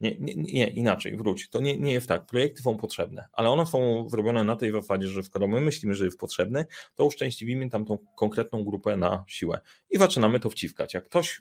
nie, 0.00 0.16
nie, 0.18 0.34
nie, 0.34 0.66
inaczej, 0.66 1.16
wróć. 1.16 1.48
To 1.48 1.60
nie, 1.60 1.76
nie 1.78 1.92
jest 1.92 2.08
tak. 2.08 2.26
Projekty 2.26 2.62
są 2.62 2.76
potrzebne, 2.76 3.28
ale 3.32 3.50
one 3.50 3.66
są 3.66 4.08
zrobione 4.08 4.44
na 4.44 4.56
tej 4.56 4.72
zasadzie, 4.72 5.08
że 5.08 5.22
skoro 5.22 5.48
my 5.48 5.60
myślimy, 5.60 5.94
że 5.94 6.04
jest 6.04 6.18
potrzebny, 6.18 6.66
to 6.94 7.04
uszczęśliwimy 7.04 7.70
tam 7.70 7.84
tą 7.84 7.98
konkretną 8.16 8.64
grupę 8.64 8.96
na 8.96 9.24
siłę 9.26 9.60
i 9.90 9.98
zaczynamy 9.98 10.40
to 10.40 10.50
wciskać. 10.50 10.94
Jak 10.94 11.04
ktoś 11.04 11.40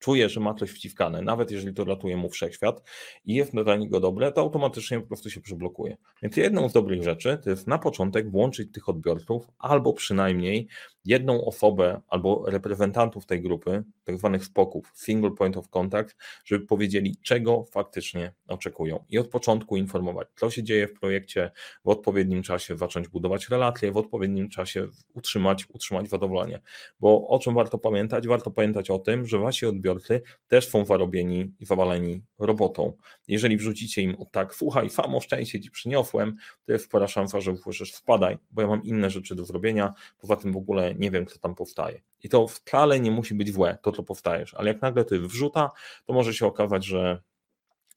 czuje, 0.00 0.28
że 0.28 0.40
ma 0.40 0.54
coś 0.54 0.70
wciskane, 0.70 1.22
nawet 1.22 1.50
jeżeli 1.50 1.74
to 1.74 1.84
ratuje 1.84 2.16
mu 2.16 2.30
wszechświat 2.30 2.82
i 3.24 3.34
jest 3.34 3.52
dla 3.52 3.76
niego 3.76 4.00
dobre, 4.00 4.32
to 4.32 4.40
automatycznie 4.40 5.00
po 5.00 5.06
prostu 5.06 5.30
się 5.30 5.40
przyblokuje. 5.40 5.96
Więc 6.22 6.36
jedną 6.36 6.68
z 6.68 6.72
dobrych 6.72 7.02
rzeczy 7.02 7.38
to 7.44 7.50
jest 7.50 7.66
na 7.66 7.78
początek 7.78 8.30
włączyć 8.30 8.72
tych 8.72 8.88
odbiorców 8.88 9.46
albo 9.58 9.92
przynajmniej 9.92 10.68
jedną 11.04 11.44
osobę 11.44 12.00
albo 12.08 12.44
reprezentantów 12.46 13.26
tej 13.26 13.42
grupy, 13.42 13.84
tak 14.04 14.18
zwanych 14.18 14.44
spoków, 14.44 14.92
single 14.94 15.30
point 15.30 15.56
of 15.56 15.68
contact, 15.68 16.16
żeby 16.44 16.66
powiedzieli, 16.66 17.16
czego 17.22 17.64
faktycznie 17.64 18.32
oczekują 18.48 19.04
i 19.08 19.18
od 19.18 19.28
początku 19.28 19.76
informować, 19.76 20.28
co 20.36 20.50
się 20.50 20.62
dzieje 20.62 20.88
w 20.88 21.00
projekcie, 21.00 21.50
w 21.84 21.88
odpowiednim 21.88 22.42
czasie 22.42 22.76
zacząć 22.76 23.08
budować 23.08 23.48
relacje, 23.48 23.92
w 23.92 23.96
odpowiednim 23.96 24.48
czasie 24.48 24.88
utrzymać, 25.14 25.66
utrzymać 25.68 26.08
zadowolenie. 26.08 26.60
Bo 27.00 27.28
o 27.28 27.38
czym 27.38 27.54
warto 27.54 27.78
pamiętać? 27.78 28.28
Warto 28.28 28.50
pamiętać 28.50 28.90
o 28.90 28.98
tym, 28.98 29.26
że 29.26 29.38
wasi 29.38 29.66
odbiorcy 29.66 30.22
też 30.48 30.68
są 30.68 30.84
zarobieni 30.84 31.54
i 31.60 31.66
zawaleni 31.66 32.22
robotą. 32.38 32.92
Jeżeli 33.28 33.56
wrzucicie 33.56 34.02
im 34.02 34.16
tak, 34.30 34.54
słuchaj, 34.54 34.90
samo 34.90 35.20
szczęście 35.20 35.60
ci 35.60 35.70
przyniosłem, 35.70 36.36
to 36.66 36.72
jest 36.72 36.84
spora 36.84 37.06
szansa, 37.06 37.40
że 37.40 37.52
usłyszysz, 37.52 37.92
wpadaj, 37.92 38.38
bo 38.50 38.62
ja 38.62 38.68
mam 38.68 38.82
inne 38.82 39.10
rzeczy 39.10 39.34
do 39.34 39.44
zrobienia, 39.44 39.94
poza 40.18 40.36
tym 40.36 40.52
w 40.52 40.56
ogóle 40.56 40.89
nie 40.94 41.10
wiem, 41.10 41.26
co 41.26 41.38
tam 41.38 41.54
powstaje. 41.54 42.00
I 42.24 42.28
to 42.28 42.48
wcale 42.48 43.00
nie 43.00 43.10
musi 43.10 43.34
być 43.34 43.52
złe, 43.52 43.78
to 43.82 43.92
co 43.92 44.02
powstajesz, 44.02 44.54
ale 44.54 44.68
jak 44.68 44.82
nagle 44.82 45.04
to 45.04 45.14
wrzuta, 45.20 45.70
to 46.06 46.12
może 46.12 46.34
się 46.34 46.46
okazać, 46.46 46.84
że 46.84 47.22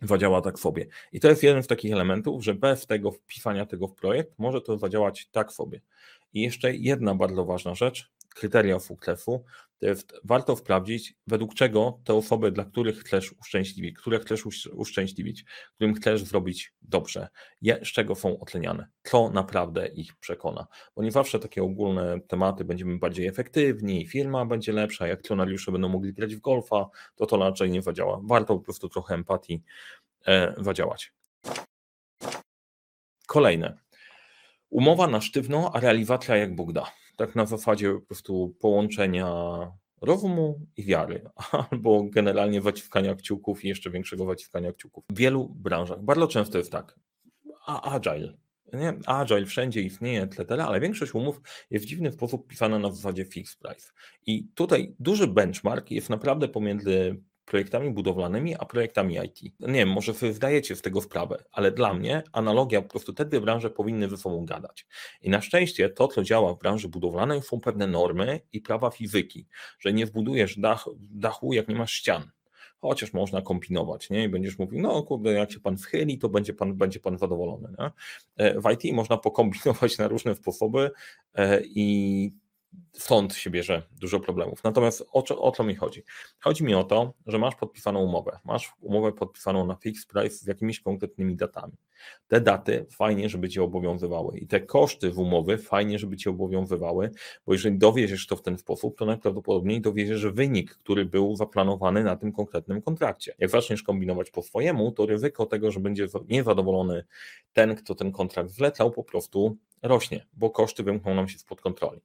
zadziała 0.02 0.42
tak 0.42 0.60
sobie. 0.60 0.86
I 1.12 1.20
to 1.20 1.30
jest 1.30 1.44
jeden 1.44 1.64
z 1.64 1.68
takich 1.68 1.94
elementów, 1.94 2.44
że 2.44 2.54
bez 2.54 2.86
tego 2.86 3.12
wpisania 3.12 3.66
tego 3.66 3.88
w 3.88 3.96
projekt 3.96 4.40
może 4.40 4.62
to 4.62 4.78
zadziałać 4.78 5.28
tak 5.32 5.52
sobie. 5.52 5.82
I 6.34 6.42
jeszcze 6.42 6.76
jedna 6.76 7.16
bardzo 7.16 7.46
ważna 7.46 7.76
rzecz, 7.76 8.12
kryteria 8.34 8.80
jest 9.88 10.14
warto 10.24 10.56
sprawdzić, 10.56 11.16
według 11.28 11.54
czego 11.54 12.00
te 12.04 12.14
osoby, 12.14 12.52
dla 12.52 12.66
których 12.66 13.00
chcesz 13.00 13.34
uszczęśliwić, 13.34 13.98
które 13.98 14.20
chcesz 14.20 14.46
uszczęśliwić, 14.74 15.46
którym 15.76 15.94
chcesz 15.94 16.24
zrobić 16.24 16.74
dobrze, 16.82 17.28
z 17.62 17.88
czego 17.88 18.16
są 18.16 18.40
oceniane, 18.40 18.88
co 19.04 19.30
naprawdę 19.30 19.88
ich 19.88 20.16
przekona. 20.16 20.68
Bo 20.96 21.04
nie 21.04 21.12
zawsze 21.12 21.40
takie 21.40 21.64
ogólne 21.64 22.20
tematy 22.28 22.66
będziemy 22.66 23.00
bardziej 23.00 23.28
efektywni, 23.28 24.08
firma 24.08 24.46
będzie 24.46 24.74
lepsza, 24.74 25.08
jak 25.08 25.20
akcjonariusze 25.20 25.72
będą 25.72 25.90
mogli 25.90 26.14
grać 26.14 26.36
w 26.36 26.40
golfa, 26.40 26.90
to 27.16 27.26
to 27.26 27.38
raczej 27.38 27.72
nie 27.72 27.82
zadziała. 27.82 28.20
Warto 28.24 28.56
po 28.56 28.64
prostu 28.64 28.90
trochę 28.90 29.16
empatii 29.16 29.64
e, 30.28 30.54
zadziałać. 30.58 31.14
Kolejne. 33.28 33.78
Umowa 34.70 35.08
na 35.08 35.22
sztywno, 35.22 35.72
a 35.74 35.80
realizacja 35.80 36.38
jak 36.38 36.56
Bóg 36.56 36.74
da 36.74 37.03
tak 37.18 37.36
na 37.36 37.46
zasadzie 37.46 37.94
po 37.94 38.02
prostu 38.02 38.56
połączenia 38.60 39.28
rozumu 40.02 40.60
i 40.78 40.84
wiary, 40.84 41.22
albo 41.72 42.04
generalnie 42.04 42.62
waciwkania 42.62 43.16
kciuków 43.16 43.66
i 43.66 43.68
jeszcze 43.68 43.90
większego 43.90 44.26
waciwkania 44.26 44.74
kciuków. 44.74 45.04
W 45.10 45.18
wielu 45.18 45.50
branżach, 45.50 46.04
bardzo 46.04 46.28
często 46.28 46.58
jest 46.58 46.72
tak, 46.72 47.00
a 47.66 47.96
agile, 47.96 48.34
nie? 48.74 48.94
Agile 49.06 49.46
wszędzie 49.46 49.82
istnieje, 49.82 50.22
etc., 50.22 50.64
ale 50.64 50.80
większość 50.80 51.16
umów 51.16 51.42
jest 51.70 51.86
w 51.86 51.88
dziwny 51.88 52.12
sposób 52.12 52.48
pisana 52.48 52.80
na 52.80 52.92
zasadzie 52.92 53.26
fixed 53.26 53.60
price. 53.60 53.92
I 54.26 54.48
tutaj 54.56 54.96
duży 55.00 55.28
benchmark 55.28 55.92
jest 55.92 56.10
naprawdę 56.10 56.48
pomiędzy 56.48 57.22
projektami 57.46 57.92
budowlanymi, 57.92 58.56
a 58.56 58.66
projektami 58.66 59.18
IT. 59.26 59.54
Nie 59.60 59.74
wiem, 59.74 59.90
może 59.90 60.14
wy 60.14 60.34
zdajecie 60.34 60.76
z 60.76 60.82
tego 60.82 61.02
sprawę, 61.02 61.44
ale 61.52 61.72
dla 61.72 61.94
mnie 61.94 62.24
analogia, 62.32 62.82
po 62.82 62.90
prostu 62.90 63.14
te 63.14 63.26
dwie 63.26 63.42
branże 63.42 63.70
powinny 63.70 64.10
ze 64.10 64.18
sobą 64.18 64.46
gadać. 64.46 64.88
I 65.22 65.30
na 65.30 65.42
szczęście 65.42 65.90
to, 65.90 66.08
co 66.08 66.24
działa 66.24 66.54
w 66.54 66.60
branży 66.60 66.90
budowlanej, 66.90 67.42
są 67.42 67.60
pewne 67.60 67.88
normy 67.88 68.40
i 68.54 68.62
prawa 68.62 68.90
fizyki, 68.90 69.48
że 69.80 69.94
nie 69.94 70.06
wbudujesz 70.06 70.60
dach, 70.60 70.86
dachu, 71.00 71.54
jak 71.54 71.68
nie 71.68 71.76
masz 71.76 71.94
ścian 71.94 72.32
chociaż 72.88 73.14
można 73.14 73.42
kombinować, 73.42 74.10
nie? 74.10 74.24
I 74.24 74.30
będziesz 74.30 74.60
mówił, 74.60 74.82
no 74.82 75.04
kurde, 75.04 75.34
jak 75.34 75.52
się 75.52 75.60
pan 75.60 75.78
schyli, 75.78 76.18
to 76.18 76.30
będzie 76.30 76.54
pan, 76.54 76.74
będzie 76.74 77.00
pan 77.00 77.18
zadowolony, 77.18 77.70
nie? 77.80 77.92
E, 78.38 78.62
w 78.62 78.64
IT 78.72 78.94
można 78.94 79.18
pokombinować 79.18 79.98
na 79.98 80.08
różne 80.08 80.36
sposoby 80.36 80.92
e, 81.36 81.62
i 81.66 82.32
stąd 82.94 83.34
się 83.36 83.50
bierze 83.50 83.84
dużo 84.02 84.20
problemów. 84.20 84.64
Natomiast 84.64 85.06
o 85.12 85.22
co, 85.22 85.42
o 85.42 85.52
co 85.52 85.64
mi 85.64 85.76
chodzi? 85.76 86.04
Chodzi 86.40 86.64
mi 86.64 86.76
o 86.76 86.84
to, 86.84 87.14
że 87.26 87.40
masz 87.40 87.56
podpisaną 87.56 88.00
umowę. 88.00 88.40
Masz 88.46 88.74
umowę 88.82 89.12
podpisaną 89.12 89.66
na 89.66 89.76
fixed 89.76 90.08
price 90.08 90.36
z 90.36 90.48
jakimiś 90.48 90.80
konkretnymi 90.80 91.36
datami. 91.36 91.74
Te 92.28 92.42
daty 92.42 92.86
fajnie, 92.92 93.30
żeby 93.30 93.50
cię 93.50 93.64
obowiązywały 93.64 94.38
i 94.38 94.48
te 94.48 94.60
koszty 94.62 95.12
w 95.12 95.20
umowy 95.20 95.58
fajnie, 95.58 96.00
żeby 96.00 96.18
cię 96.18 96.30
obowiązywały, 96.30 97.12
bo 97.46 97.54
jeżeli 97.54 97.78
dowieziesz 97.78 98.28
to 98.28 98.36
w 98.36 98.42
ten 98.42 98.58
sposób, 98.58 98.98
to 98.98 99.06
najprawdopodobniej 99.06 99.82
dowieziesz 99.82 100.26
wynik, 100.26 100.76
który 100.76 101.06
był 101.06 101.36
zaplanowany 101.36 102.04
na 102.04 102.16
tym 102.16 102.32
konkretnym 102.32 102.82
kontrakcie. 102.82 103.36
Jak 103.40 103.50
zaczniesz 103.50 103.84
kombinować 103.84 104.32
po 104.32 104.42
swojemu, 104.42 104.92
to 104.92 105.06
ryzyko 105.06 105.46
tego, 105.46 105.72
że 105.72 105.80
będzie 105.80 106.08
niezadowolony 106.30 107.04
ten, 107.54 107.76
kto 107.76 107.96
ten 107.96 108.12
kontrakt 108.12 108.50
zlecał, 108.50 108.92
po 108.92 109.04
prostu 109.04 109.58
rośnie, 109.84 110.26
bo 110.34 110.50
koszty 110.50 110.84
wymkną 110.84 111.16
nam 111.16 111.28
się 111.28 111.40
spod 111.40 111.62
kontroli. 111.62 112.02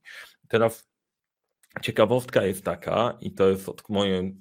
Teraz 0.48 0.88
ciekawostka 1.82 2.44
jest 2.44 2.64
taka, 2.64 3.18
i 3.20 3.32
to 3.32 3.48
jest 3.48 3.68
od, 3.68 3.88
moje 3.88 4.32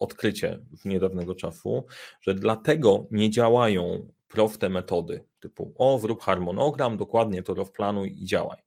odkrycie 0.00 0.58
z 0.72 0.84
niedawnego 0.84 1.34
czasu, 1.34 1.86
że 2.20 2.34
dlatego 2.34 3.06
nie 3.10 3.30
działają 3.30 4.08
proste 4.28 4.68
metody 4.68 5.24
typu 5.40 5.74
o, 5.78 5.98
zrób 5.98 6.22
harmonogram, 6.22 6.96
dokładnie 6.96 7.42
to 7.42 7.54
rozplanuj 7.54 8.22
i 8.22 8.26
działaj. 8.26 8.58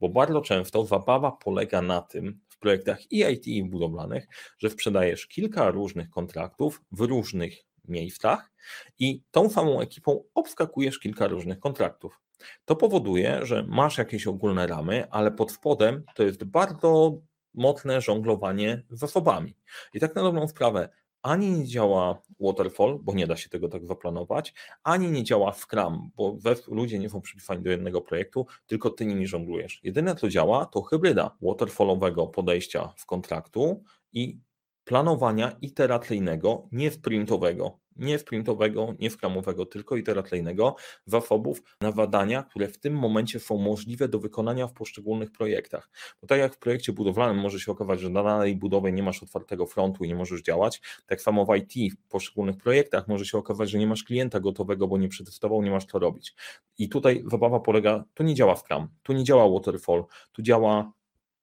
Bo 0.00 0.08
bardzo 0.08 0.40
często 0.40 0.84
zabawa 0.84 1.32
polega 1.32 1.82
na 1.82 2.02
tym 2.02 2.40
w 2.48 2.58
projektach 2.58 3.12
i 3.12 3.20
IT 3.20 3.46
i 3.46 3.64
budowlanych, 3.64 4.26
że 4.58 4.70
sprzedajesz 4.70 5.26
kilka 5.26 5.70
różnych 5.70 6.10
kontraktów 6.10 6.82
w 6.92 7.00
różnych 7.00 7.54
miejscach 7.88 8.52
i 8.98 9.22
tą 9.30 9.50
samą 9.50 9.80
ekipą 9.80 10.24
obskakujesz 10.34 10.98
kilka 10.98 11.26
różnych 11.26 11.58
kontraktów. 11.58 12.20
To 12.64 12.76
powoduje, 12.76 13.40
że 13.42 13.64
masz 13.68 13.98
jakieś 13.98 14.26
ogólne 14.26 14.66
ramy, 14.66 15.10
ale 15.10 15.30
pod 15.30 15.52
spodem 15.52 16.04
to 16.14 16.22
jest 16.22 16.44
bardzo 16.44 17.20
mocne 17.54 18.00
żonglowanie 18.00 18.82
zasobami. 18.90 19.56
I 19.94 20.00
tak 20.00 20.14
na 20.14 20.22
dobrą 20.22 20.48
sprawę, 20.48 20.88
ani 21.22 21.50
nie 21.50 21.64
działa 21.64 22.22
waterfall, 22.40 22.98
bo 23.02 23.14
nie 23.14 23.26
da 23.26 23.36
się 23.36 23.48
tego 23.48 23.68
tak 23.68 23.86
zaplanować, 23.86 24.54
ani 24.82 25.10
nie 25.10 25.24
działa 25.24 25.52
Scrum, 25.52 26.10
bo 26.16 26.38
ludzie 26.68 26.98
nie 26.98 27.10
są 27.10 27.20
przypisani 27.20 27.62
do 27.62 27.70
jednego 27.70 28.00
projektu, 28.00 28.46
tylko 28.66 28.90
ty 28.90 29.06
nimi 29.06 29.26
żonglujesz. 29.26 29.80
Jedyne 29.82 30.14
co 30.14 30.28
działa 30.28 30.66
to 30.66 30.82
hybryda 30.82 31.36
waterfallowego 31.42 32.26
podejścia 32.26 32.92
w 32.96 33.06
kontraktu 33.06 33.82
i 34.12 34.40
planowania 34.84 35.56
iteracyjnego, 35.60 36.68
nie 36.72 36.90
sprintowego 36.90 37.78
nie 37.96 38.18
sprintowego, 38.18 38.94
nie 38.98 39.10
skramowego, 39.10 39.66
tylko 39.66 39.96
iteracyjnego 39.96 40.76
zasobów 41.06 41.62
na 41.80 41.92
badania, 41.92 42.42
które 42.42 42.68
w 42.68 42.78
tym 42.78 42.94
momencie 42.94 43.40
są 43.40 43.58
możliwe 43.58 44.08
do 44.08 44.18
wykonania 44.18 44.66
w 44.66 44.72
poszczególnych 44.72 45.32
projektach. 45.32 45.90
Bo 46.20 46.26
tak 46.26 46.38
jak 46.38 46.54
w 46.54 46.58
projekcie 46.58 46.92
budowlanym 46.92 47.38
może 47.38 47.60
się 47.60 47.72
okazać, 47.72 48.00
że 48.00 48.10
na 48.10 48.22
danej 48.22 48.56
budowie 48.56 48.92
nie 48.92 49.02
masz 49.02 49.22
otwartego 49.22 49.66
frontu 49.66 50.04
i 50.04 50.08
nie 50.08 50.14
możesz 50.14 50.42
działać, 50.42 50.80
tak 51.06 51.22
samo 51.22 51.46
w 51.46 51.56
IT 51.56 51.94
w 51.94 52.08
poszczególnych 52.08 52.56
projektach 52.56 53.08
może 53.08 53.24
się 53.24 53.38
okazać, 53.38 53.70
że 53.70 53.78
nie 53.78 53.86
masz 53.86 54.04
klienta 54.04 54.40
gotowego, 54.40 54.88
bo 54.88 54.98
nie 54.98 55.08
przetestował, 55.08 55.62
nie 55.62 55.70
masz 55.70 55.84
co 55.84 55.98
robić. 55.98 56.34
I 56.78 56.88
tutaj 56.88 57.24
zabawa 57.30 57.60
polega, 57.60 58.04
tu 58.14 58.22
nie 58.22 58.34
działa 58.34 58.56
Scrum, 58.56 58.88
tu 59.02 59.12
nie 59.12 59.24
działa 59.24 59.48
Waterfall, 59.48 60.04
tu 60.32 60.42
działa 60.42 60.92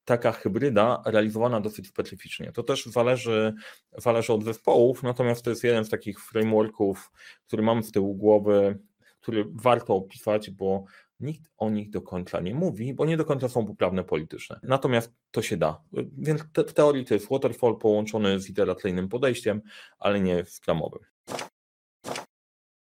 taka 0.05 0.31
hybryda 0.31 1.03
realizowana 1.05 1.61
dosyć 1.61 1.87
specyficznie. 1.87 2.51
To 2.51 2.63
też 2.63 2.85
zależy, 2.85 3.53
zależy 3.97 4.33
od 4.33 4.43
zespołów, 4.43 5.03
natomiast 5.03 5.43
to 5.43 5.49
jest 5.49 5.63
jeden 5.63 5.85
z 5.85 5.89
takich 5.89 6.19
frameworków, 6.19 7.11
który 7.47 7.63
mam 7.63 7.83
z 7.83 7.91
tyłu 7.91 8.15
głowy, 8.15 8.79
który 9.21 9.45
warto 9.53 9.95
opisać, 9.95 10.51
bo 10.51 10.83
nikt 11.19 11.43
o 11.57 11.69
nich 11.69 11.89
do 11.89 12.01
końca 12.01 12.39
nie 12.39 12.55
mówi, 12.55 12.93
bo 12.93 13.05
nie 13.05 13.17
do 13.17 13.25
końca 13.25 13.49
są 13.49 13.65
poprawne 13.65 14.03
polityczne. 14.03 14.59
Natomiast 14.63 15.13
to 15.31 15.41
się 15.41 15.57
da. 15.57 15.81
Więc 16.17 16.41
w 16.67 16.73
teorii 16.73 17.05
to 17.05 17.13
jest 17.13 17.29
waterfall 17.29 17.77
połączony 17.77 18.39
z 18.39 18.49
iteracyjnym 18.49 19.09
podejściem, 19.09 19.61
ale 19.99 20.19
nie 20.19 20.45
skramowym. 20.45 21.01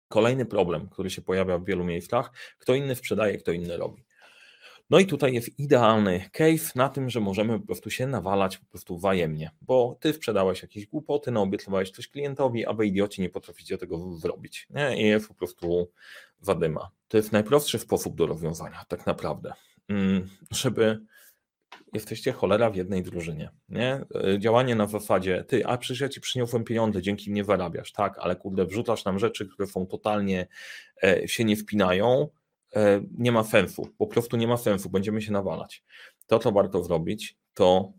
Kolejny 0.08 0.46
problem, 0.46 0.90
który 0.90 1.10
się 1.10 1.22
pojawia 1.22 1.58
w 1.58 1.66
wielu 1.66 1.84
miejscach, 1.84 2.32
kto 2.58 2.76
inny 2.76 2.96
sprzedaje, 2.96 3.38
kto 3.38 3.52
inny 3.52 3.78
robi. 3.78 4.06
No 4.90 5.00
i 5.00 5.06
tutaj 5.06 5.34
jest 5.34 5.60
idealny 5.60 6.30
case 6.32 6.72
na 6.76 6.90
tym, 6.90 7.10
że 7.10 7.20
możemy 7.20 7.60
po 7.60 7.66
prostu 7.66 7.90
się 7.90 8.08
nawalać 8.08 8.58
po 8.58 8.66
prostu 8.66 8.98
wzajemnie, 8.98 9.52
bo 9.62 9.98
ty 10.00 10.14
sprzedałeś 10.14 10.62
jakieś 10.62 10.88
głupoty, 10.88 11.32
no 11.32 11.42
obiecywałeś 11.42 11.92
coś 11.92 12.08
klientowi, 12.08 12.66
a 12.66 12.74
wy 12.74 12.88
idioci 12.88 13.22
nie 13.22 13.30
potraficie 13.30 13.78
tego 13.78 14.16
zrobić. 14.18 14.68
Nie? 14.70 15.02
I 15.02 15.08
jest 15.08 15.28
po 15.28 15.34
prostu 15.34 15.92
wadyma. 16.42 16.90
To 17.08 17.18
jest 17.18 17.32
najprostszy 17.32 17.80
sposób 17.80 18.16
do 18.16 18.26
rozwiązania, 18.28 18.86
tak 18.88 19.06
naprawdę. 19.06 19.54
Mm, 19.90 20.30
żeby 20.52 21.00
jesteście 21.94 22.32
cholera 22.32 22.70
w 22.70 22.76
jednej 22.76 23.04
drużynie. 23.04 23.50
Nie? 23.70 24.06
Działanie 24.40 24.76
na 24.76 24.88
zasadzie, 24.88 25.44
ty, 25.48 25.66
a 25.66 25.78
przecież 25.78 26.00
ja 26.00 26.10
ci 26.10 26.22
przyniosłem 26.22 26.64
pieniądze, 26.64 27.02
dzięki 27.02 27.32
mnie 27.32 27.44
zarabiasz, 27.44 27.92
tak, 27.92 28.18
ale 28.18 28.36
kurde, 28.36 28.66
wrzucasz 28.66 29.06
nam 29.06 29.20
rzeczy, 29.20 29.46
które 29.46 29.68
są 29.68 29.86
totalnie 29.86 30.48
e, 31.04 31.28
się 31.28 31.46
nie 31.46 31.56
wpinają, 31.56 32.30
nie 33.18 33.32
ma 33.32 33.44
sensu, 33.44 33.90
po 33.98 34.08
prostu 34.08 34.38
nie 34.38 34.48
ma 34.48 34.58
sensu, 34.58 34.90
będziemy 34.90 35.22
się 35.22 35.32
nawalać. 35.32 35.84
To, 36.28 36.40
co 36.40 36.52
warto 36.52 36.84
zrobić, 36.84 37.38
to 37.54 37.94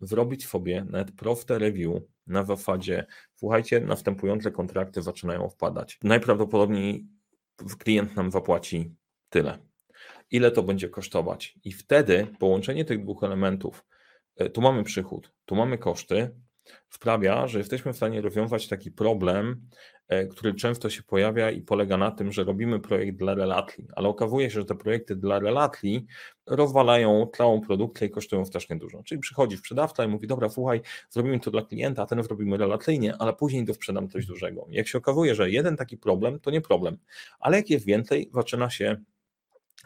zrobić 0.00 0.46
sobie 0.46 0.86
nawet 0.90 1.12
proste 1.12 1.58
review 1.58 2.02
na 2.26 2.44
zasadzie, 2.44 3.06
słuchajcie, 3.34 3.80
następujące 3.80 4.50
kontrakty 4.50 5.02
zaczynają 5.02 5.48
wpadać. 5.48 5.98
Najprawdopodobniej 6.02 7.06
klient 7.78 8.16
nam 8.16 8.30
zapłaci 8.30 8.94
tyle. 9.28 9.58
Ile 10.30 10.50
to 10.50 10.62
będzie 10.62 10.88
kosztować? 10.88 11.58
I 11.64 11.72
wtedy 11.72 12.26
połączenie 12.38 12.84
tych 12.84 13.02
dwóch 13.02 13.22
elementów, 13.22 13.84
e, 14.36 14.50
tu 14.50 14.60
mamy 14.60 14.84
przychód, 14.84 15.32
tu 15.44 15.54
mamy 15.54 15.78
koszty, 15.78 16.30
sprawia, 16.90 17.46
że 17.46 17.58
jesteśmy 17.58 17.92
w 17.92 17.96
stanie 17.96 18.20
rozwiązać 18.20 18.68
taki 18.68 18.90
problem, 18.90 19.68
e, 20.08 20.26
który 20.26 20.54
często 20.54 20.90
się 20.90 21.02
pojawia 21.02 21.50
i 21.50 21.62
polega 21.62 21.96
na 21.96 22.10
tym, 22.10 22.32
że 22.32 22.44
robimy 22.44 22.80
projekt 22.80 23.18
dla 23.18 23.34
relatli, 23.34 23.88
ale 23.96 24.08
okazuje 24.08 24.50
się, 24.50 24.60
że 24.60 24.64
te 24.64 24.74
projekty 24.74 25.16
dla 25.16 25.38
relatli 25.38 26.06
rozwalają 26.46 27.26
całą 27.36 27.60
produkcję 27.60 28.06
i 28.06 28.10
kosztują 28.10 28.44
strasznie 28.44 28.76
dużo. 28.76 29.02
Czyli 29.02 29.20
przychodzi 29.20 29.56
sprzedawca 29.56 30.04
i 30.04 30.08
mówi, 30.08 30.26
dobra, 30.26 30.48
słuchaj, 30.48 30.80
zrobimy 31.10 31.40
to 31.40 31.50
dla 31.50 31.62
klienta, 31.62 32.02
a 32.02 32.06
ten 32.06 32.22
zrobimy 32.22 32.56
relacyjnie, 32.56 33.14
ale 33.18 33.32
później 33.32 33.64
dosprzedam 33.64 34.08
coś 34.08 34.26
dużego. 34.26 34.66
Jak 34.70 34.88
się 34.88 34.98
okazuje, 34.98 35.34
że 35.34 35.50
jeden 35.50 35.76
taki 35.76 35.96
problem, 35.98 36.40
to 36.40 36.50
nie 36.50 36.60
problem, 36.60 36.98
ale 37.40 37.56
jak 37.56 37.70
jest 37.70 37.86
więcej, 37.86 38.30
zaczyna 38.34 38.70
się 38.70 38.96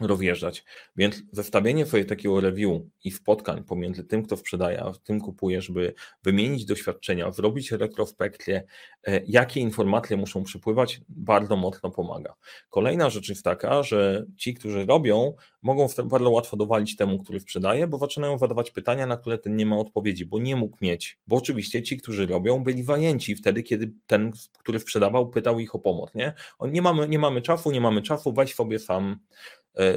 rozjeżdżać. 0.01 0.65
Więc 0.97 1.23
zestawienie 1.33 1.87
sobie 1.87 2.05
takiego 2.05 2.41
review 2.41 2.83
i 3.05 3.11
spotkań 3.11 3.65
pomiędzy 3.65 4.05
tym, 4.05 4.23
kto 4.23 4.37
sprzedaje, 4.37 4.83
a 4.83 4.93
tym 4.93 5.21
kupuje, 5.21 5.63
żeby 5.63 5.95
wymienić 6.23 6.65
doświadczenia, 6.65 7.33
zrobić 7.33 7.73
retrospekcję, 7.73 8.63
e, 9.07 9.21
jakie 9.27 9.61
informacje 9.61 10.17
muszą 10.17 10.45
przypływać, 10.45 11.01
bardzo 11.09 11.57
mocno 11.57 11.91
pomaga. 11.91 12.35
Kolejna 12.71 13.11
rzecz 13.11 13.29
jest 13.29 13.45
taka, 13.45 13.83
że 13.83 14.27
ci, 14.37 14.55
którzy 14.55 14.87
robią, 14.87 15.35
mogą 15.63 15.87
bardzo 16.05 16.31
łatwo 16.31 16.57
dowalić 16.57 16.97
temu, 16.97 17.19
który 17.19 17.41
sprzedaje, 17.41 17.87
bo 17.87 17.99
zaczynają 17.99 18.39
zadawać 18.39 18.71
pytania, 18.71 19.07
na 19.07 19.17
które 19.17 19.39
ten 19.39 19.57
nie 19.57 19.67
ma 19.67 19.77
odpowiedzi, 19.77 20.27
bo 20.27 20.39
nie 20.39 20.57
mógł 20.57 20.77
mieć. 20.81 21.19
Bo 21.27 21.37
oczywiście 21.37 21.83
ci, 21.83 21.97
którzy 21.97 22.27
robią, 22.27 22.65
byli 22.65 22.85
wajęci 22.85 23.37
wtedy, 23.37 23.63
kiedy 23.63 23.93
ten, 24.07 24.33
który 24.59 24.81
sprzedawał, 24.81 25.31
pytał 25.31 25.59
ich 25.59 25.75
o 25.75 25.79
pomoc. 25.79 26.15
Nie, 26.15 26.35
nie, 26.61 26.83
mamy, 26.83 27.09
nie 27.09 27.19
mamy 27.19 27.43
czasu, 27.43 27.71
nie 27.71 27.81
mamy 27.81 28.03
czasu, 28.03 28.33
weź 28.33 28.55
sobie 28.55 28.79
sam 28.79 29.19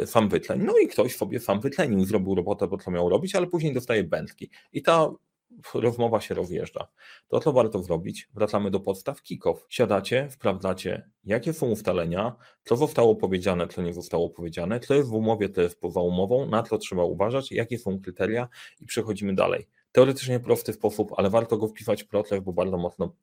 sam 0.06 0.30
wytleń. 0.30 0.62
No 0.64 0.78
i 0.78 0.88
ktoś 0.88 1.16
sobie 1.16 1.40
sam 1.40 1.60
wytlenił, 1.60 2.06
zrobił 2.06 2.36
robotę, 2.36 2.68
bo 2.68 2.78
to 2.78 2.92
miał 2.92 3.10
robić, 3.10 3.36
ale 3.36 3.48
później 3.48 3.74
dostaje 3.74 4.04
bętki. 4.04 4.50
I 4.74 4.82
ta 4.82 5.12
rozmowa 5.74 6.22
się 6.22 6.36
rozjeżdża. 6.36 6.88
To 7.28 7.40
co 7.40 7.54
warto 7.54 7.84
zrobić? 7.84 8.30
Wracamy 8.34 8.72
do 8.72 8.80
podstaw 8.80 9.22
kick-off. 9.22 9.56
Siadacie, 9.70 10.28
sprawdzacie, 10.32 11.10
jakie 11.24 11.54
są 11.54 11.68
ustalenia, 11.68 12.36
co 12.64 12.76
zostało 12.76 13.16
powiedziane, 13.16 13.68
co 13.68 13.82
nie 13.82 13.94
zostało 13.94 14.30
powiedziane, 14.30 14.80
co 14.80 14.94
jest 14.94 15.10
w 15.10 15.14
umowie, 15.14 15.50
co 15.50 15.62
jest 15.62 15.80
poza 15.80 16.00
umową, 16.00 16.46
na 16.46 16.64
co 16.64 16.78
trzeba 16.78 17.04
uważać, 17.04 17.52
jakie 17.52 17.78
są 17.78 18.02
kryteria 18.02 18.48
i 18.82 18.86
przechodzimy 18.86 19.36
dalej. 19.36 19.68
Teoretycznie 19.92 20.40
prosty 20.40 20.74
sposób, 20.74 21.12
ale 21.18 21.30
warto 21.30 21.58
go 21.58 21.68
wpisać 21.68 22.04
w 22.04 22.08
proces, 22.08 22.40
bo 22.40 22.54
bardzo 22.54 22.78
mocno 22.78 23.14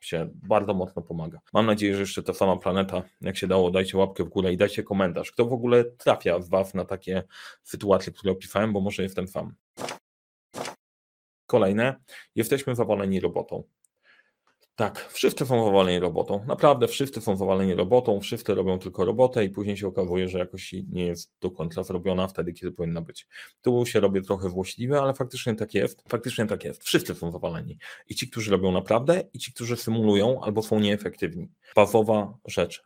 się 0.00 0.30
bardzo 0.32 0.74
mocno 0.74 1.02
pomaga. 1.02 1.40
Mam 1.52 1.66
nadzieję, 1.66 1.94
że 1.94 2.00
jeszcze 2.00 2.22
ta 2.22 2.34
sama 2.34 2.56
planeta, 2.56 3.02
jak 3.20 3.36
się 3.36 3.46
dało, 3.46 3.70
dajcie 3.70 3.98
łapkę 3.98 4.24
w 4.24 4.28
górę 4.28 4.52
i 4.52 4.56
dajcie 4.56 4.82
komentarz. 4.82 5.32
Kto 5.32 5.44
w 5.44 5.52
ogóle 5.52 5.84
trafia 5.84 6.38
w 6.38 6.48
WAF 6.48 6.74
na 6.74 6.84
takie 6.84 7.22
sytuacje, 7.62 8.12
które 8.12 8.32
opisałem, 8.32 8.72
bo 8.72 8.80
może 8.80 9.02
jestem 9.02 9.28
sam. 9.28 9.54
Kolejne, 11.46 11.94
jesteśmy 12.34 12.74
zawaleni 12.74 13.20
robotą. 13.20 13.62
Tak, 14.76 15.08
wszyscy 15.10 15.46
są 15.46 15.64
zawaleni 15.64 15.98
robotą. 15.98 16.44
Naprawdę 16.46 16.88
wszyscy 16.88 17.20
są 17.20 17.36
zawaleni 17.36 17.74
robotą, 17.74 18.20
wszyscy 18.20 18.54
robią 18.54 18.78
tylko 18.78 19.04
robotę 19.04 19.44
i 19.44 19.50
później 19.50 19.76
się 19.76 19.86
okazuje, 19.86 20.28
że 20.28 20.38
jakoś 20.38 20.72
nie 20.92 21.06
jest 21.06 21.32
do 21.40 21.50
końca 21.50 21.82
zrobiona 21.82 22.28
wtedy, 22.28 22.52
kiedy 22.52 22.72
powinna 22.72 23.00
być. 23.00 23.26
Tu 23.62 23.86
się 23.86 24.00
robię 24.00 24.22
trochę 24.22 24.50
złośliwy, 24.50 25.00
ale 25.00 25.14
faktycznie 25.14 25.54
tak 25.54 25.74
jest. 25.74 26.02
Faktycznie 26.08 26.46
tak 26.46 26.64
jest. 26.64 26.84
Wszyscy 26.84 27.14
są 27.14 27.32
zawaleni. 27.32 27.78
I 28.08 28.14
ci, 28.14 28.30
którzy 28.30 28.50
robią 28.50 28.72
naprawdę, 28.72 29.22
i 29.32 29.38
ci, 29.38 29.52
którzy 29.52 29.76
symulują 29.76 30.40
albo 30.40 30.62
są 30.62 30.80
nieefektywni. 30.80 31.48
Bazowa 31.76 32.38
rzecz. 32.46 32.82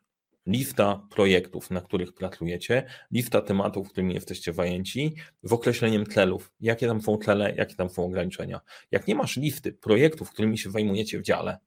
Lista 0.47 1.07
projektów, 1.11 1.71
na 1.71 1.81
których 1.81 2.13
pracujecie, 2.13 2.87
lista 3.11 3.41
tematów, 3.41 3.91
którymi 3.91 4.15
jesteście 4.15 4.53
zajęci, 4.53 5.15
z 5.43 5.53
określeniem 5.53 6.07
celów, 6.07 6.53
jakie 6.61 6.87
tam 6.87 7.01
są 7.01 7.17
cele, 7.19 7.55
jakie 7.57 7.75
tam 7.75 7.91
są 7.91 8.05
ograniczenia. 8.05 8.61
Jak 8.91 9.07
nie 9.07 9.15
masz 9.15 9.37
listy 9.37 9.73
projektów, 9.73 10.31
którymi 10.31 10.59
się 10.59 10.71
zajmujecie 10.71 11.19
w 11.19 11.23
dziale, 11.23 11.59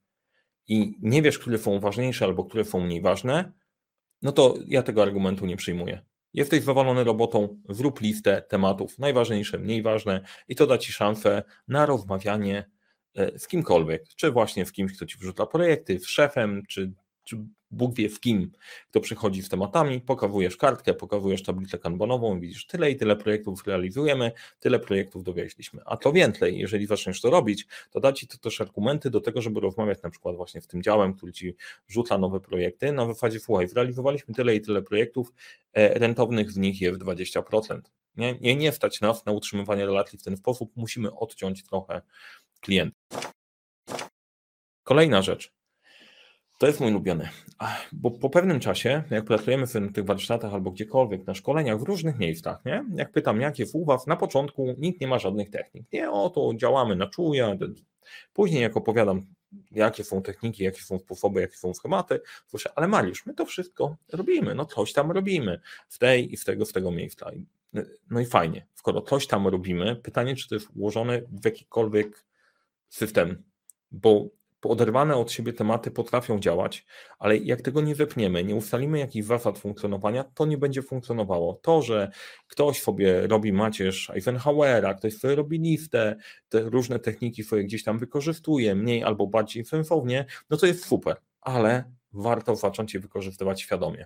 i 0.67 0.97
nie 1.01 1.21
wiesz, 1.21 1.39
które 1.39 1.57
są 1.57 1.79
ważniejsze 1.79 2.25
albo 2.25 2.45
które 2.45 2.65
są 2.65 2.79
mniej 2.79 3.01
ważne, 3.01 3.51
no 4.21 4.31
to 4.31 4.55
ja 4.67 4.83
tego 4.83 5.01
argumentu 5.01 5.45
nie 5.45 5.57
przyjmuję. 5.57 6.01
Jesteś 6.33 6.63
zawalony 6.63 7.03
robotą, 7.03 7.61
zrób 7.69 8.01
listę 8.01 8.41
tematów, 8.41 8.99
najważniejsze, 8.99 9.59
mniej 9.59 9.81
ważne, 9.81 10.21
i 10.47 10.55
to 10.55 10.67
da 10.67 10.77
ci 10.77 10.93
szansę 10.93 11.43
na 11.67 11.85
rozmawianie 11.85 12.69
e, 13.15 13.39
z 13.39 13.47
kimkolwiek, 13.47 14.03
czy 14.15 14.31
właśnie 14.31 14.65
z 14.65 14.71
kimś, 14.71 14.95
kto 14.95 15.05
ci 15.05 15.17
wrzuca 15.17 15.45
projekty, 15.45 15.99
z 15.99 16.07
szefem, 16.07 16.63
czy 16.69 16.93
czy 17.23 17.37
Bóg 17.73 17.95
wie 17.95 18.09
w 18.09 18.19
kim, 18.19 18.51
kto 18.89 18.99
przychodzi 18.99 19.43
z 19.43 19.49
tematami, 19.49 20.01
pokazujesz 20.01 20.57
kartkę, 20.57 20.93
pokazujesz 20.93 21.43
tablicę 21.43 21.77
kanbanową, 21.77 22.39
widzisz 22.39 22.67
tyle 22.67 22.91
i 22.91 22.95
tyle 22.95 23.15
projektów 23.15 23.67
realizujemy, 23.67 24.31
tyle 24.59 24.79
projektów 24.79 25.23
dowieźliśmy. 25.23 25.81
A 25.85 25.97
to 25.97 26.11
więcej, 26.11 26.57
jeżeli 26.57 26.85
zaczniesz 26.85 27.21
to 27.21 27.29
robić, 27.29 27.67
to 27.91 27.99
da 27.99 28.13
ci 28.13 28.27
to 28.27 28.37
też 28.37 28.61
argumenty 28.61 29.09
do 29.09 29.21
tego, 29.21 29.41
żeby 29.41 29.59
rozmawiać 29.59 30.01
na 30.01 30.09
przykład 30.09 30.35
właśnie 30.35 30.61
z 30.61 30.67
tym 30.67 30.83
działem, 30.83 31.13
który 31.13 31.31
ci 31.31 31.55
rzuca 31.87 32.17
nowe 32.17 32.39
projekty, 32.39 32.91
na 32.91 33.05
zasadzie 33.05 33.39
słuchaj, 33.39 33.67
zrealizowaliśmy 33.67 34.33
tyle 34.33 34.55
i 34.55 34.61
tyle 34.61 34.81
projektów, 34.81 35.33
e, 35.73 35.99
rentownych 35.99 36.51
z 36.51 36.57
nich 36.57 36.81
jest 36.81 36.99
20%. 36.99 37.91
Nie, 38.17 38.39
nie, 38.39 38.55
nie 38.55 38.71
stać 38.71 39.01
nas 39.01 39.25
na 39.25 39.31
utrzymywanie 39.31 39.85
relacji 39.85 40.19
w 40.19 40.23
ten 40.23 40.37
sposób, 40.37 40.71
musimy 40.75 41.15
odciąć 41.15 41.63
trochę 41.63 42.01
klientów. 42.61 43.03
Kolejna 44.83 45.21
rzecz, 45.21 45.51
To 46.57 46.67
jest 46.67 46.79
mój 46.79 46.91
ulubiony, 46.91 47.29
bo 47.91 48.11
po 48.11 48.29
pewnym 48.29 48.59
czasie, 48.59 49.03
jak 49.09 49.25
pracujemy 49.25 49.67
w 49.67 49.93
tych 49.93 50.05
warsztatach 50.05 50.53
albo 50.53 50.71
gdziekolwiek, 50.71 51.27
na 51.27 51.33
szkoleniach, 51.33 51.79
w 51.79 51.83
różnych 51.83 52.19
miejscach, 52.19 52.65
nie? 52.65 52.85
jak 52.95 53.11
pytam, 53.11 53.41
jakie 53.41 53.65
w 53.65 53.75
UWAW, 53.75 54.07
na 54.07 54.15
początku 54.15 54.75
nikt 54.77 55.01
nie 55.01 55.07
ma 55.07 55.19
żadnych 55.19 55.49
technik. 55.49 55.83
Nie, 55.93 56.11
o 56.11 56.29
to 56.29 56.51
działamy 56.55 56.95
na 56.95 57.07
czuje. 57.07 57.57
Później, 58.33 58.61
jak 58.61 58.77
opowiadam, 58.77 59.25
jakie 59.71 60.03
są 60.03 60.21
techniki, 60.21 60.63
jakie 60.63 60.81
są 60.81 60.99
sposoby, 60.99 61.41
jakie 61.41 61.57
są 61.57 61.73
schematy, 61.73 62.19
słyszę, 62.47 62.69
ale 62.75 62.87
Mariusz, 62.87 63.25
my 63.25 63.33
to 63.33 63.45
wszystko 63.45 63.95
robimy, 64.13 64.55
no 64.55 64.65
coś 64.65 64.93
tam 64.93 65.11
robimy 65.11 65.59
w 65.89 65.99
tej 65.99 66.33
i 66.33 66.37
w 66.37 66.45
tego, 66.45 66.65
w 66.65 66.73
tego 66.73 66.91
miejsca. 66.91 67.31
No 68.09 68.19
i 68.19 68.25
fajnie, 68.25 68.65
skoro 68.73 69.01
coś 69.01 69.27
tam 69.27 69.47
robimy, 69.47 69.95
pytanie, 69.95 70.35
czy 70.35 70.49
to 70.49 70.55
jest 70.55 70.67
ułożone 70.75 71.21
w 71.31 71.45
jakikolwiek 71.45 72.25
system, 72.89 73.43
bo 73.91 74.29
oderwane 74.69 75.15
od 75.15 75.31
siebie 75.31 75.53
tematy 75.53 75.91
potrafią 75.91 76.39
działać, 76.39 76.85
ale 77.19 77.37
jak 77.37 77.61
tego 77.61 77.81
nie 77.81 77.95
wepniemy, 77.95 78.43
nie 78.43 78.55
ustalimy 78.55 78.99
jakichś 78.99 79.27
zasad 79.27 79.59
funkcjonowania, 79.59 80.23
to 80.23 80.45
nie 80.45 80.57
będzie 80.57 80.81
funkcjonowało. 80.81 81.53
To, 81.53 81.81
że 81.81 82.11
ktoś 82.47 82.81
sobie 82.81 83.27
robi 83.27 83.53
macierz 83.53 84.09
Eisenhowera, 84.09 84.93
ktoś 84.93 85.17
sobie 85.17 85.35
robi 85.35 85.59
listę, 85.59 86.15
te 86.49 86.61
różne 86.61 86.99
techniki 86.99 87.43
sobie 87.43 87.63
gdzieś 87.63 87.83
tam 87.83 87.99
wykorzystuje, 87.99 88.75
mniej 88.75 89.03
albo 89.03 89.27
bardziej 89.27 89.65
sensownie, 89.65 90.25
no 90.49 90.57
to 90.57 90.65
jest 90.65 90.85
super, 90.85 91.17
ale 91.41 91.83
warto 92.13 92.55
zacząć 92.55 92.93
je 92.93 92.99
wykorzystywać 92.99 93.61
świadomie. 93.61 94.05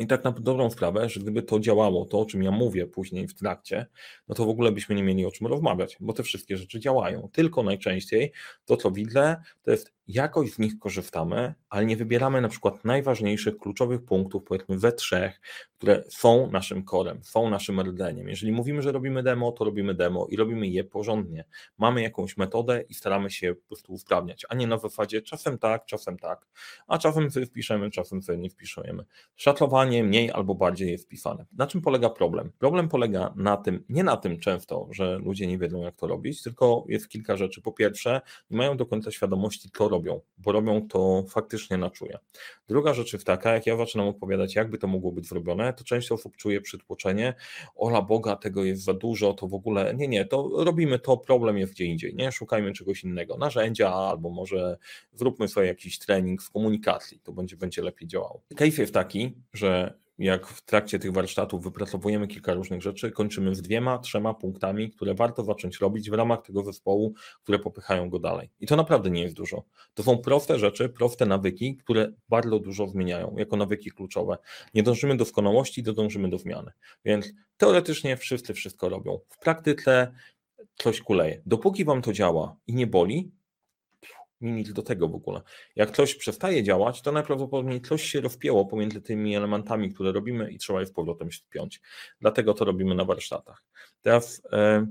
I 0.00 0.06
tak 0.06 0.24
na 0.24 0.32
dobrą 0.32 0.70
sprawę, 0.70 1.08
że 1.08 1.20
gdyby 1.20 1.42
to 1.42 1.60
działało, 1.60 2.04
to 2.04 2.20
o 2.20 2.24
czym 2.24 2.42
ja 2.42 2.50
mówię 2.50 2.86
później 2.86 3.28
w 3.28 3.34
trakcie, 3.34 3.86
no 4.28 4.34
to 4.34 4.44
w 4.44 4.48
ogóle 4.48 4.72
byśmy 4.72 4.94
nie 4.94 5.02
mieli 5.02 5.26
o 5.26 5.30
czym 5.30 5.46
rozmawiać, 5.46 5.96
bo 6.00 6.12
te 6.12 6.22
wszystkie 6.22 6.56
rzeczy 6.56 6.80
działają. 6.80 7.28
Tylko 7.32 7.62
najczęściej 7.62 8.32
to, 8.64 8.76
co 8.76 8.90
widzę, 8.90 9.36
to 9.62 9.70
jest 9.70 9.94
jakoś 10.08 10.52
z 10.52 10.58
nich 10.58 10.78
korzystamy, 10.78 11.54
ale 11.68 11.86
nie 11.86 11.96
wybieramy 11.96 12.40
na 12.40 12.48
przykład 12.48 12.84
najważniejszych, 12.84 13.58
kluczowych 13.58 14.04
punktów, 14.04 14.42
powiedzmy 14.44 14.78
we 14.78 14.92
trzech, 14.92 15.40
które 15.74 16.04
są 16.08 16.50
naszym 16.50 16.84
korem, 16.84 17.24
są 17.24 17.50
naszym 17.50 17.80
rdzeniem. 17.80 18.28
Jeżeli 18.28 18.52
mówimy, 18.52 18.82
że 18.82 18.92
robimy 18.92 19.22
demo, 19.22 19.52
to 19.52 19.64
robimy 19.64 19.94
demo 19.94 20.26
i 20.30 20.36
robimy 20.36 20.68
je 20.68 20.84
porządnie. 20.84 21.44
Mamy 21.78 22.02
jakąś 22.02 22.36
metodę 22.36 22.84
i 22.88 22.94
staramy 22.94 23.30
się 23.30 23.54
po 23.54 23.66
prostu 23.68 23.92
usprawniać, 23.92 24.46
a 24.48 24.54
nie 24.54 24.66
na 24.66 24.78
zasadzie 24.78 25.22
czasem 25.22 25.58
tak, 25.58 25.86
czasem 25.86 26.18
tak, 26.18 26.46
a 26.86 26.98
czasem 26.98 27.30
sobie 27.30 27.46
wpiszemy, 27.46 27.90
czasem 27.90 28.22
sobie 28.22 28.38
nie 28.38 28.50
wpiszemy. 28.50 29.04
Mniej 29.86 30.30
albo 30.30 30.54
bardziej 30.54 30.90
jest 30.90 31.04
wpisane. 31.04 31.46
Na 31.52 31.66
czym 31.66 31.80
polega 31.80 32.10
problem? 32.10 32.52
Problem 32.58 32.88
polega 32.88 33.34
na 33.36 33.56
tym, 33.56 33.84
nie 33.88 34.04
na 34.04 34.16
tym 34.16 34.38
często, 34.38 34.88
że 34.90 35.18
ludzie 35.18 35.46
nie 35.46 35.58
wiedzą, 35.58 35.82
jak 35.82 35.96
to 35.96 36.06
robić, 36.06 36.42
tylko 36.42 36.84
jest 36.88 37.08
kilka 37.08 37.36
rzeczy. 37.36 37.62
Po 37.62 37.72
pierwsze, 37.72 38.20
nie 38.50 38.58
mają 38.58 38.76
do 38.76 38.86
końca 38.86 39.10
świadomości, 39.10 39.70
co 39.78 39.88
robią, 39.88 40.20
bo 40.38 40.52
robią 40.52 40.88
to 40.88 41.24
faktycznie 41.28 41.76
na 41.76 41.90
czuje. 41.90 42.18
Druga 42.68 42.94
rzecz 42.94 43.12
jest 43.12 43.24
taka, 43.24 43.54
jak 43.54 43.66
ja 43.66 43.76
zaczynam 43.76 44.08
opowiadać, 44.08 44.54
jakby 44.54 44.78
to 44.78 44.86
mogło 44.86 45.12
być 45.12 45.28
zrobione, 45.28 45.72
to 45.72 45.84
część 45.84 46.12
osób 46.12 46.36
czuje 46.36 46.60
przytłoczenie, 46.60 47.34
ola 47.74 48.02
Boga, 48.02 48.36
tego 48.36 48.64
jest 48.64 48.82
za 48.82 48.94
dużo, 48.94 49.32
to 49.32 49.48
w 49.48 49.54
ogóle, 49.54 49.94
nie, 49.94 50.08
nie, 50.08 50.24
to 50.24 50.50
robimy 50.64 50.98
to, 50.98 51.16
problem 51.16 51.58
jest 51.58 51.72
gdzie 51.72 51.84
indziej, 51.84 52.14
nie, 52.14 52.32
szukajmy 52.32 52.72
czegoś 52.72 53.04
innego, 53.04 53.36
narzędzia, 53.36 53.92
albo 53.92 54.30
może 54.30 54.76
zróbmy 55.12 55.48
sobie 55.48 55.66
jakiś 55.66 55.98
trening 55.98 56.42
w 56.42 56.50
komunikacji, 56.50 57.20
to 57.20 57.32
będzie, 57.32 57.56
będzie 57.56 57.82
lepiej 57.82 58.08
działało. 58.08 58.42
Case 58.56 58.82
jest 58.82 58.94
taki, 58.94 59.34
że 59.52 59.73
jak 60.18 60.46
w 60.46 60.64
trakcie 60.64 60.98
tych 60.98 61.12
warsztatów 61.12 61.64
wypracowujemy 61.64 62.28
kilka 62.28 62.54
różnych 62.54 62.82
rzeczy, 62.82 63.10
kończymy 63.10 63.54
z 63.54 63.62
dwiema, 63.62 63.98
trzema 63.98 64.34
punktami, 64.34 64.90
które 64.90 65.14
warto 65.14 65.44
zacząć 65.44 65.78
robić 65.78 66.10
w 66.10 66.14
ramach 66.14 66.42
tego 66.42 66.64
zespołu, 66.64 67.14
które 67.42 67.58
popychają 67.58 68.10
go 68.10 68.18
dalej. 68.18 68.50
I 68.60 68.66
to 68.66 68.76
naprawdę 68.76 69.10
nie 69.10 69.22
jest 69.22 69.34
dużo. 69.34 69.64
To 69.94 70.02
są 70.02 70.18
proste 70.18 70.58
rzeczy, 70.58 70.88
proste 70.88 71.26
nawyki, 71.26 71.76
które 71.76 72.12
bardzo 72.28 72.58
dużo 72.58 72.88
zmieniają, 72.88 73.34
jako 73.38 73.56
nawyki 73.56 73.90
kluczowe. 73.90 74.38
Nie 74.74 74.82
dążymy 74.82 75.16
do 75.16 75.24
doskonałości, 75.24 75.82
dążymy 75.82 76.28
do 76.28 76.38
zmiany. 76.38 76.72
Więc 77.04 77.32
teoretycznie 77.56 78.16
wszyscy 78.16 78.54
wszystko 78.54 78.88
robią. 78.88 79.18
W 79.28 79.38
praktyce 79.38 80.12
coś 80.74 81.00
kuleje. 81.00 81.42
Dopóki 81.46 81.84
wam 81.84 82.02
to 82.02 82.12
działa 82.12 82.56
i 82.66 82.74
nie 82.74 82.86
boli, 82.86 83.32
nic 84.40 84.72
do 84.72 84.82
tego 84.82 85.08
w 85.08 85.14
ogóle. 85.14 85.40
Jak 85.76 85.96
coś 85.96 86.14
przestaje 86.14 86.62
działać, 86.62 87.02
to 87.02 87.12
najprawdopodobniej 87.12 87.80
coś 87.80 88.02
się 88.02 88.20
rozpięło 88.20 88.66
pomiędzy 88.66 89.00
tymi 89.00 89.36
elementami, 89.36 89.94
które 89.94 90.12
robimy 90.12 90.50
i 90.50 90.58
trzeba 90.58 90.80
je 90.80 90.86
z 90.86 90.92
powrotem 90.92 91.32
spiąć. 91.32 91.80
Dlatego 92.20 92.54
to 92.54 92.64
robimy 92.64 92.94
na 92.94 93.04
warsztatach. 93.04 93.64
Teraz 94.02 94.42
e, 94.52 94.86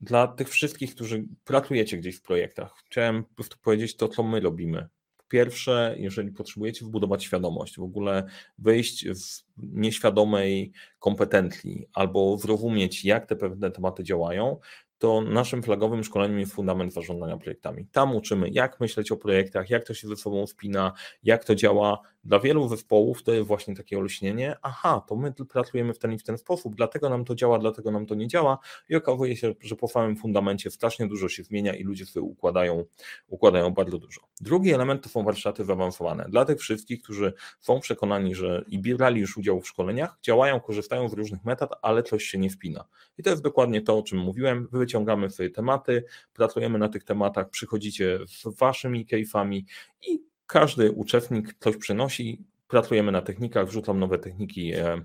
dla 0.00 0.28
tych 0.28 0.48
wszystkich, 0.48 0.94
którzy 0.94 1.24
pracujecie 1.44 1.98
gdzieś 1.98 2.16
w 2.16 2.22
projektach, 2.22 2.74
chciałem 2.86 3.24
po 3.24 3.34
prostu 3.34 3.56
powiedzieć 3.62 3.96
to, 3.96 4.08
co 4.08 4.22
my 4.22 4.40
robimy. 4.40 4.88
Pierwsze, 5.28 5.94
jeżeli 5.98 6.32
potrzebujecie 6.32 6.84
wbudować 6.84 7.24
świadomość, 7.24 7.76
w 7.76 7.82
ogóle 7.82 8.24
wyjść 8.58 9.06
z 9.12 9.44
nieświadomej 9.56 10.72
kompetencji 10.98 11.86
albo 11.92 12.38
zrozumieć, 12.38 13.04
jak 13.04 13.26
te 13.26 13.36
pewne 13.36 13.70
tematy 13.70 14.04
działają, 14.04 14.58
to 15.02 15.20
naszym 15.20 15.62
flagowym 15.62 16.04
szkoleniem 16.04 16.38
jest 16.38 16.52
fundament 16.52 16.92
zarządzania 16.92 17.36
projektami. 17.36 17.86
Tam 17.92 18.16
uczymy, 18.16 18.48
jak 18.48 18.80
myśleć 18.80 19.12
o 19.12 19.16
projektach, 19.16 19.70
jak 19.70 19.86
to 19.86 19.94
się 19.94 20.08
ze 20.08 20.16
sobą 20.16 20.46
spina, 20.46 20.92
jak 21.22 21.44
to 21.44 21.54
działa. 21.54 22.00
Dla 22.24 22.40
wielu 22.40 22.68
zespołów 22.68 23.22
to 23.22 23.32
jest 23.32 23.46
właśnie 23.46 23.76
takie 23.76 23.98
olśnienie, 23.98 24.56
aha, 24.62 25.02
to 25.08 25.16
my 25.16 25.32
pracujemy 25.32 25.94
w 25.94 25.98
ten 25.98 26.12
i 26.12 26.18
w 26.18 26.22
ten 26.22 26.38
sposób, 26.38 26.74
dlatego 26.74 27.08
nam 27.08 27.24
to 27.24 27.34
działa, 27.34 27.58
dlatego 27.58 27.90
nam 27.90 28.06
to 28.06 28.14
nie 28.14 28.28
działa 28.28 28.58
i 28.88 28.96
okazuje 28.96 29.36
się, 29.36 29.54
że 29.60 29.76
po 29.76 29.88
samym 29.88 30.16
fundamencie 30.16 30.70
strasznie 30.70 31.06
dużo 31.06 31.28
się 31.28 31.42
zmienia 31.42 31.74
i 31.74 31.82
ludzie 31.82 32.06
sobie 32.06 32.24
układają, 32.24 32.84
układają 33.28 33.70
bardzo 33.70 33.98
dużo. 33.98 34.20
Drugi 34.40 34.72
element 34.72 35.02
to 35.02 35.08
są 35.08 35.24
warsztaty 35.24 35.64
zaawansowane. 35.64 36.26
Dla 36.28 36.44
tych 36.44 36.58
wszystkich, 36.58 37.02
którzy 37.02 37.32
są 37.60 37.80
przekonani, 37.80 38.34
że 38.34 38.64
i 38.68 38.78
brali 38.78 39.20
już 39.20 39.36
udział 39.36 39.60
w 39.60 39.68
szkoleniach, 39.68 40.18
działają, 40.22 40.60
korzystają 40.60 41.08
z 41.08 41.12
różnych 41.12 41.44
metod, 41.44 41.70
ale 41.82 42.02
coś 42.02 42.24
się 42.24 42.38
nie 42.38 42.50
wpina. 42.50 42.84
I 43.18 43.22
to 43.22 43.30
jest 43.30 43.42
dokładnie 43.42 43.82
to, 43.82 43.98
o 43.98 44.02
czym 44.02 44.18
mówiłem. 44.18 44.68
Wy 44.72 44.78
wyciągamy 44.92 45.30
sobie 45.30 45.50
tematy, 45.50 46.04
pracujemy 46.34 46.78
na 46.78 46.88
tych 46.88 47.04
tematach, 47.04 47.50
przychodzicie 47.50 48.18
z 48.26 48.58
waszymi 48.58 49.06
case'ami 49.06 49.62
i 50.08 50.22
każdy 50.46 50.92
uczestnik 50.92 51.54
coś 51.58 51.76
przynosi, 51.76 52.44
pracujemy 52.68 53.12
na 53.12 53.22
technikach, 53.22 53.66
wrzucam 53.66 53.98
nowe 53.98 54.18
techniki, 54.18 54.66
je, 54.66 55.02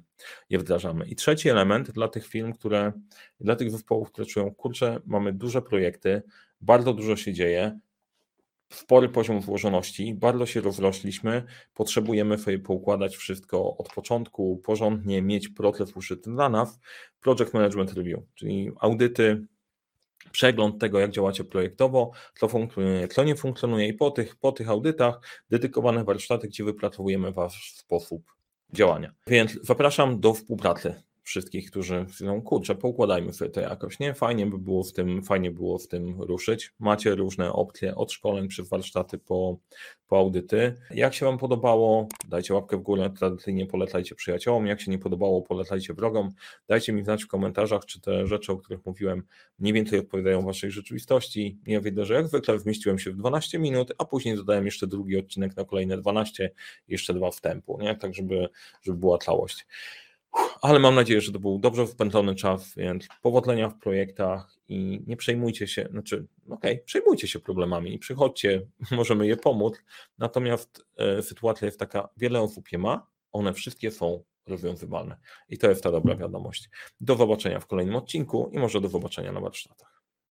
je 0.49 0.59
wdrażamy. 0.59 1.05
I 1.05 1.15
trzeci 1.15 1.49
element 1.49 1.91
dla 1.91 2.07
tych 2.07 2.27
firm, 2.27 2.53
które, 2.53 2.91
dla 3.39 3.55
tych 3.55 3.71
zespołów, 3.71 4.11
które 4.11 4.25
czują, 4.25 4.55
kurczę, 4.55 4.99
mamy 5.05 5.33
duże 5.33 5.61
projekty, 5.61 6.21
bardzo 6.61 6.93
dużo 6.93 7.15
się 7.15 7.33
dzieje, 7.33 7.79
spory 8.69 9.09
poziom 9.09 9.41
złożoności, 9.41 10.13
bardzo 10.13 10.45
się 10.45 10.61
rozrośliśmy, 10.61 11.43
potrzebujemy 11.73 12.37
sobie 12.37 12.59
poukładać 12.59 13.17
wszystko 13.17 13.77
od 13.77 13.93
początku, 13.93 14.61
porządnie 14.63 15.21
mieć 15.21 15.49
proces 15.49 15.91
uszyty 15.95 16.31
dla 16.31 16.49
nas, 16.49 16.79
Project 17.21 17.53
Management 17.53 17.93
Review, 17.93 18.19
czyli 18.35 18.71
audyty, 18.79 19.47
przegląd 20.31 20.81
tego, 20.81 20.99
jak 20.99 21.11
działacie 21.11 21.43
projektowo, 21.43 22.11
co 22.39 22.47
funkcjonuje, 22.47 23.07
co 23.07 23.23
nie 23.23 23.35
funkcjonuje 23.35 23.87
i 23.87 23.93
po 23.93 24.11
tych, 24.11 24.35
po 24.35 24.51
tych 24.51 24.69
audytach 24.69 25.19
dedykowane 25.49 26.03
warsztaty, 26.03 26.47
gdzie 26.47 26.63
wypracowujemy 26.63 27.31
Wasz 27.31 27.73
sposób 27.75 28.23
działania. 28.73 29.13
Więc 29.27 29.59
zapraszam 29.61 30.19
do 30.19 30.33
współpracy 30.33 31.03
wszystkich, 31.27 31.71
którzy 31.71 32.05
mówią, 32.21 32.41
kurczę, 32.41 32.75
poukładajmy 32.75 33.33
sobie 33.33 33.51
to 33.51 33.61
jakoś, 33.61 33.99
nie? 33.99 34.13
Fajnie 34.13 34.45
by 34.45 34.57
było 34.57 34.83
w 34.83 34.93
tym, 34.93 35.23
fajnie 35.23 35.51
było 35.51 35.77
w 35.79 35.87
tym 35.87 36.21
ruszyć. 36.21 36.73
Macie 36.79 37.15
różne 37.15 37.53
opcje 37.53 37.95
od 37.95 38.11
szkoleń 38.11 38.47
przez 38.47 38.69
warsztaty 38.69 39.17
po, 39.17 39.57
po 40.07 40.17
audyty. 40.17 40.75
Jak 40.91 41.13
się 41.13 41.25
Wam 41.25 41.37
podobało, 41.37 42.07
dajcie 42.27 42.53
łapkę 42.53 42.77
w 42.77 42.81
górę, 42.81 43.09
tradycyjnie 43.19 43.65
polecajcie 43.65 44.15
przyjaciołom, 44.15 44.67
jak 44.67 44.81
się 44.81 44.91
nie 44.91 44.99
podobało, 44.99 45.41
polecajcie 45.41 45.93
wrogom. 45.93 46.31
Dajcie 46.67 46.93
mi 46.93 47.03
znać 47.03 47.23
w 47.23 47.27
komentarzach, 47.27 47.85
czy 47.85 48.01
te 48.01 48.27
rzeczy, 48.27 48.51
o 48.51 48.57
których 48.57 48.85
mówiłem, 48.85 49.23
mniej 49.59 49.73
więcej 49.73 49.99
odpowiadają 49.99 50.41
Waszej 50.41 50.71
rzeczywistości. 50.71 51.57
Ja 51.67 51.81
widzę, 51.81 52.05
że 52.05 52.13
jak 52.13 52.27
zwykle 52.27 52.57
wmieściłem 52.57 52.99
się 52.99 53.11
w 53.11 53.15
12 53.15 53.59
minut, 53.59 53.93
a 53.97 54.05
później 54.05 54.35
dodałem 54.35 54.65
jeszcze 54.65 54.87
drugi 54.87 55.17
odcinek 55.17 55.55
na 55.57 55.65
kolejne 55.65 55.97
12, 55.97 56.51
jeszcze 56.87 57.13
dwa 57.13 57.31
wstępu, 57.31 57.77
nie? 57.81 57.95
Tak, 57.95 58.13
żeby, 58.13 58.49
żeby 58.81 58.97
była 58.97 59.17
całość. 59.17 59.65
Ale 60.61 60.79
mam 60.79 60.95
nadzieję, 60.95 61.21
że 61.21 61.31
to 61.31 61.39
był 61.39 61.59
dobrze 61.59 61.87
wpętlony 61.87 62.35
czas, 62.35 62.75
więc 62.75 63.07
powodzenia 63.21 63.69
w 63.69 63.79
projektach 63.79 64.57
i 64.67 65.03
nie 65.07 65.17
przejmujcie 65.17 65.67
się, 65.67 65.87
znaczy, 65.91 66.27
okej, 66.49 66.73
okay, 66.73 66.85
przejmujcie 66.85 67.27
się 67.27 67.39
problemami 67.39 67.93
i 67.93 67.99
przychodźcie, 67.99 68.67
możemy 68.91 69.27
je 69.27 69.37
pomóc. 69.37 69.81
Natomiast 70.17 70.85
e, 70.97 71.21
sytuacja 71.21 71.65
jest 71.65 71.79
taka, 71.79 72.09
wiele 72.17 72.41
osób 72.41 72.71
je 72.71 72.77
ma, 72.77 73.07
one 73.31 73.53
wszystkie 73.53 73.91
są 73.91 74.23
rozwiązywalne. 74.47 75.17
I 75.49 75.57
to 75.57 75.69
jest 75.69 75.83
ta 75.83 75.91
dobra 75.91 76.15
wiadomość. 76.15 76.69
Do 77.01 77.15
zobaczenia 77.15 77.59
w 77.59 77.67
kolejnym 77.67 77.95
odcinku 77.95 78.49
i 78.53 78.59
może 78.59 78.81
do 78.81 78.89
zobaczenia 78.89 79.31
na 79.31 79.39
warsztatach. 79.39 79.96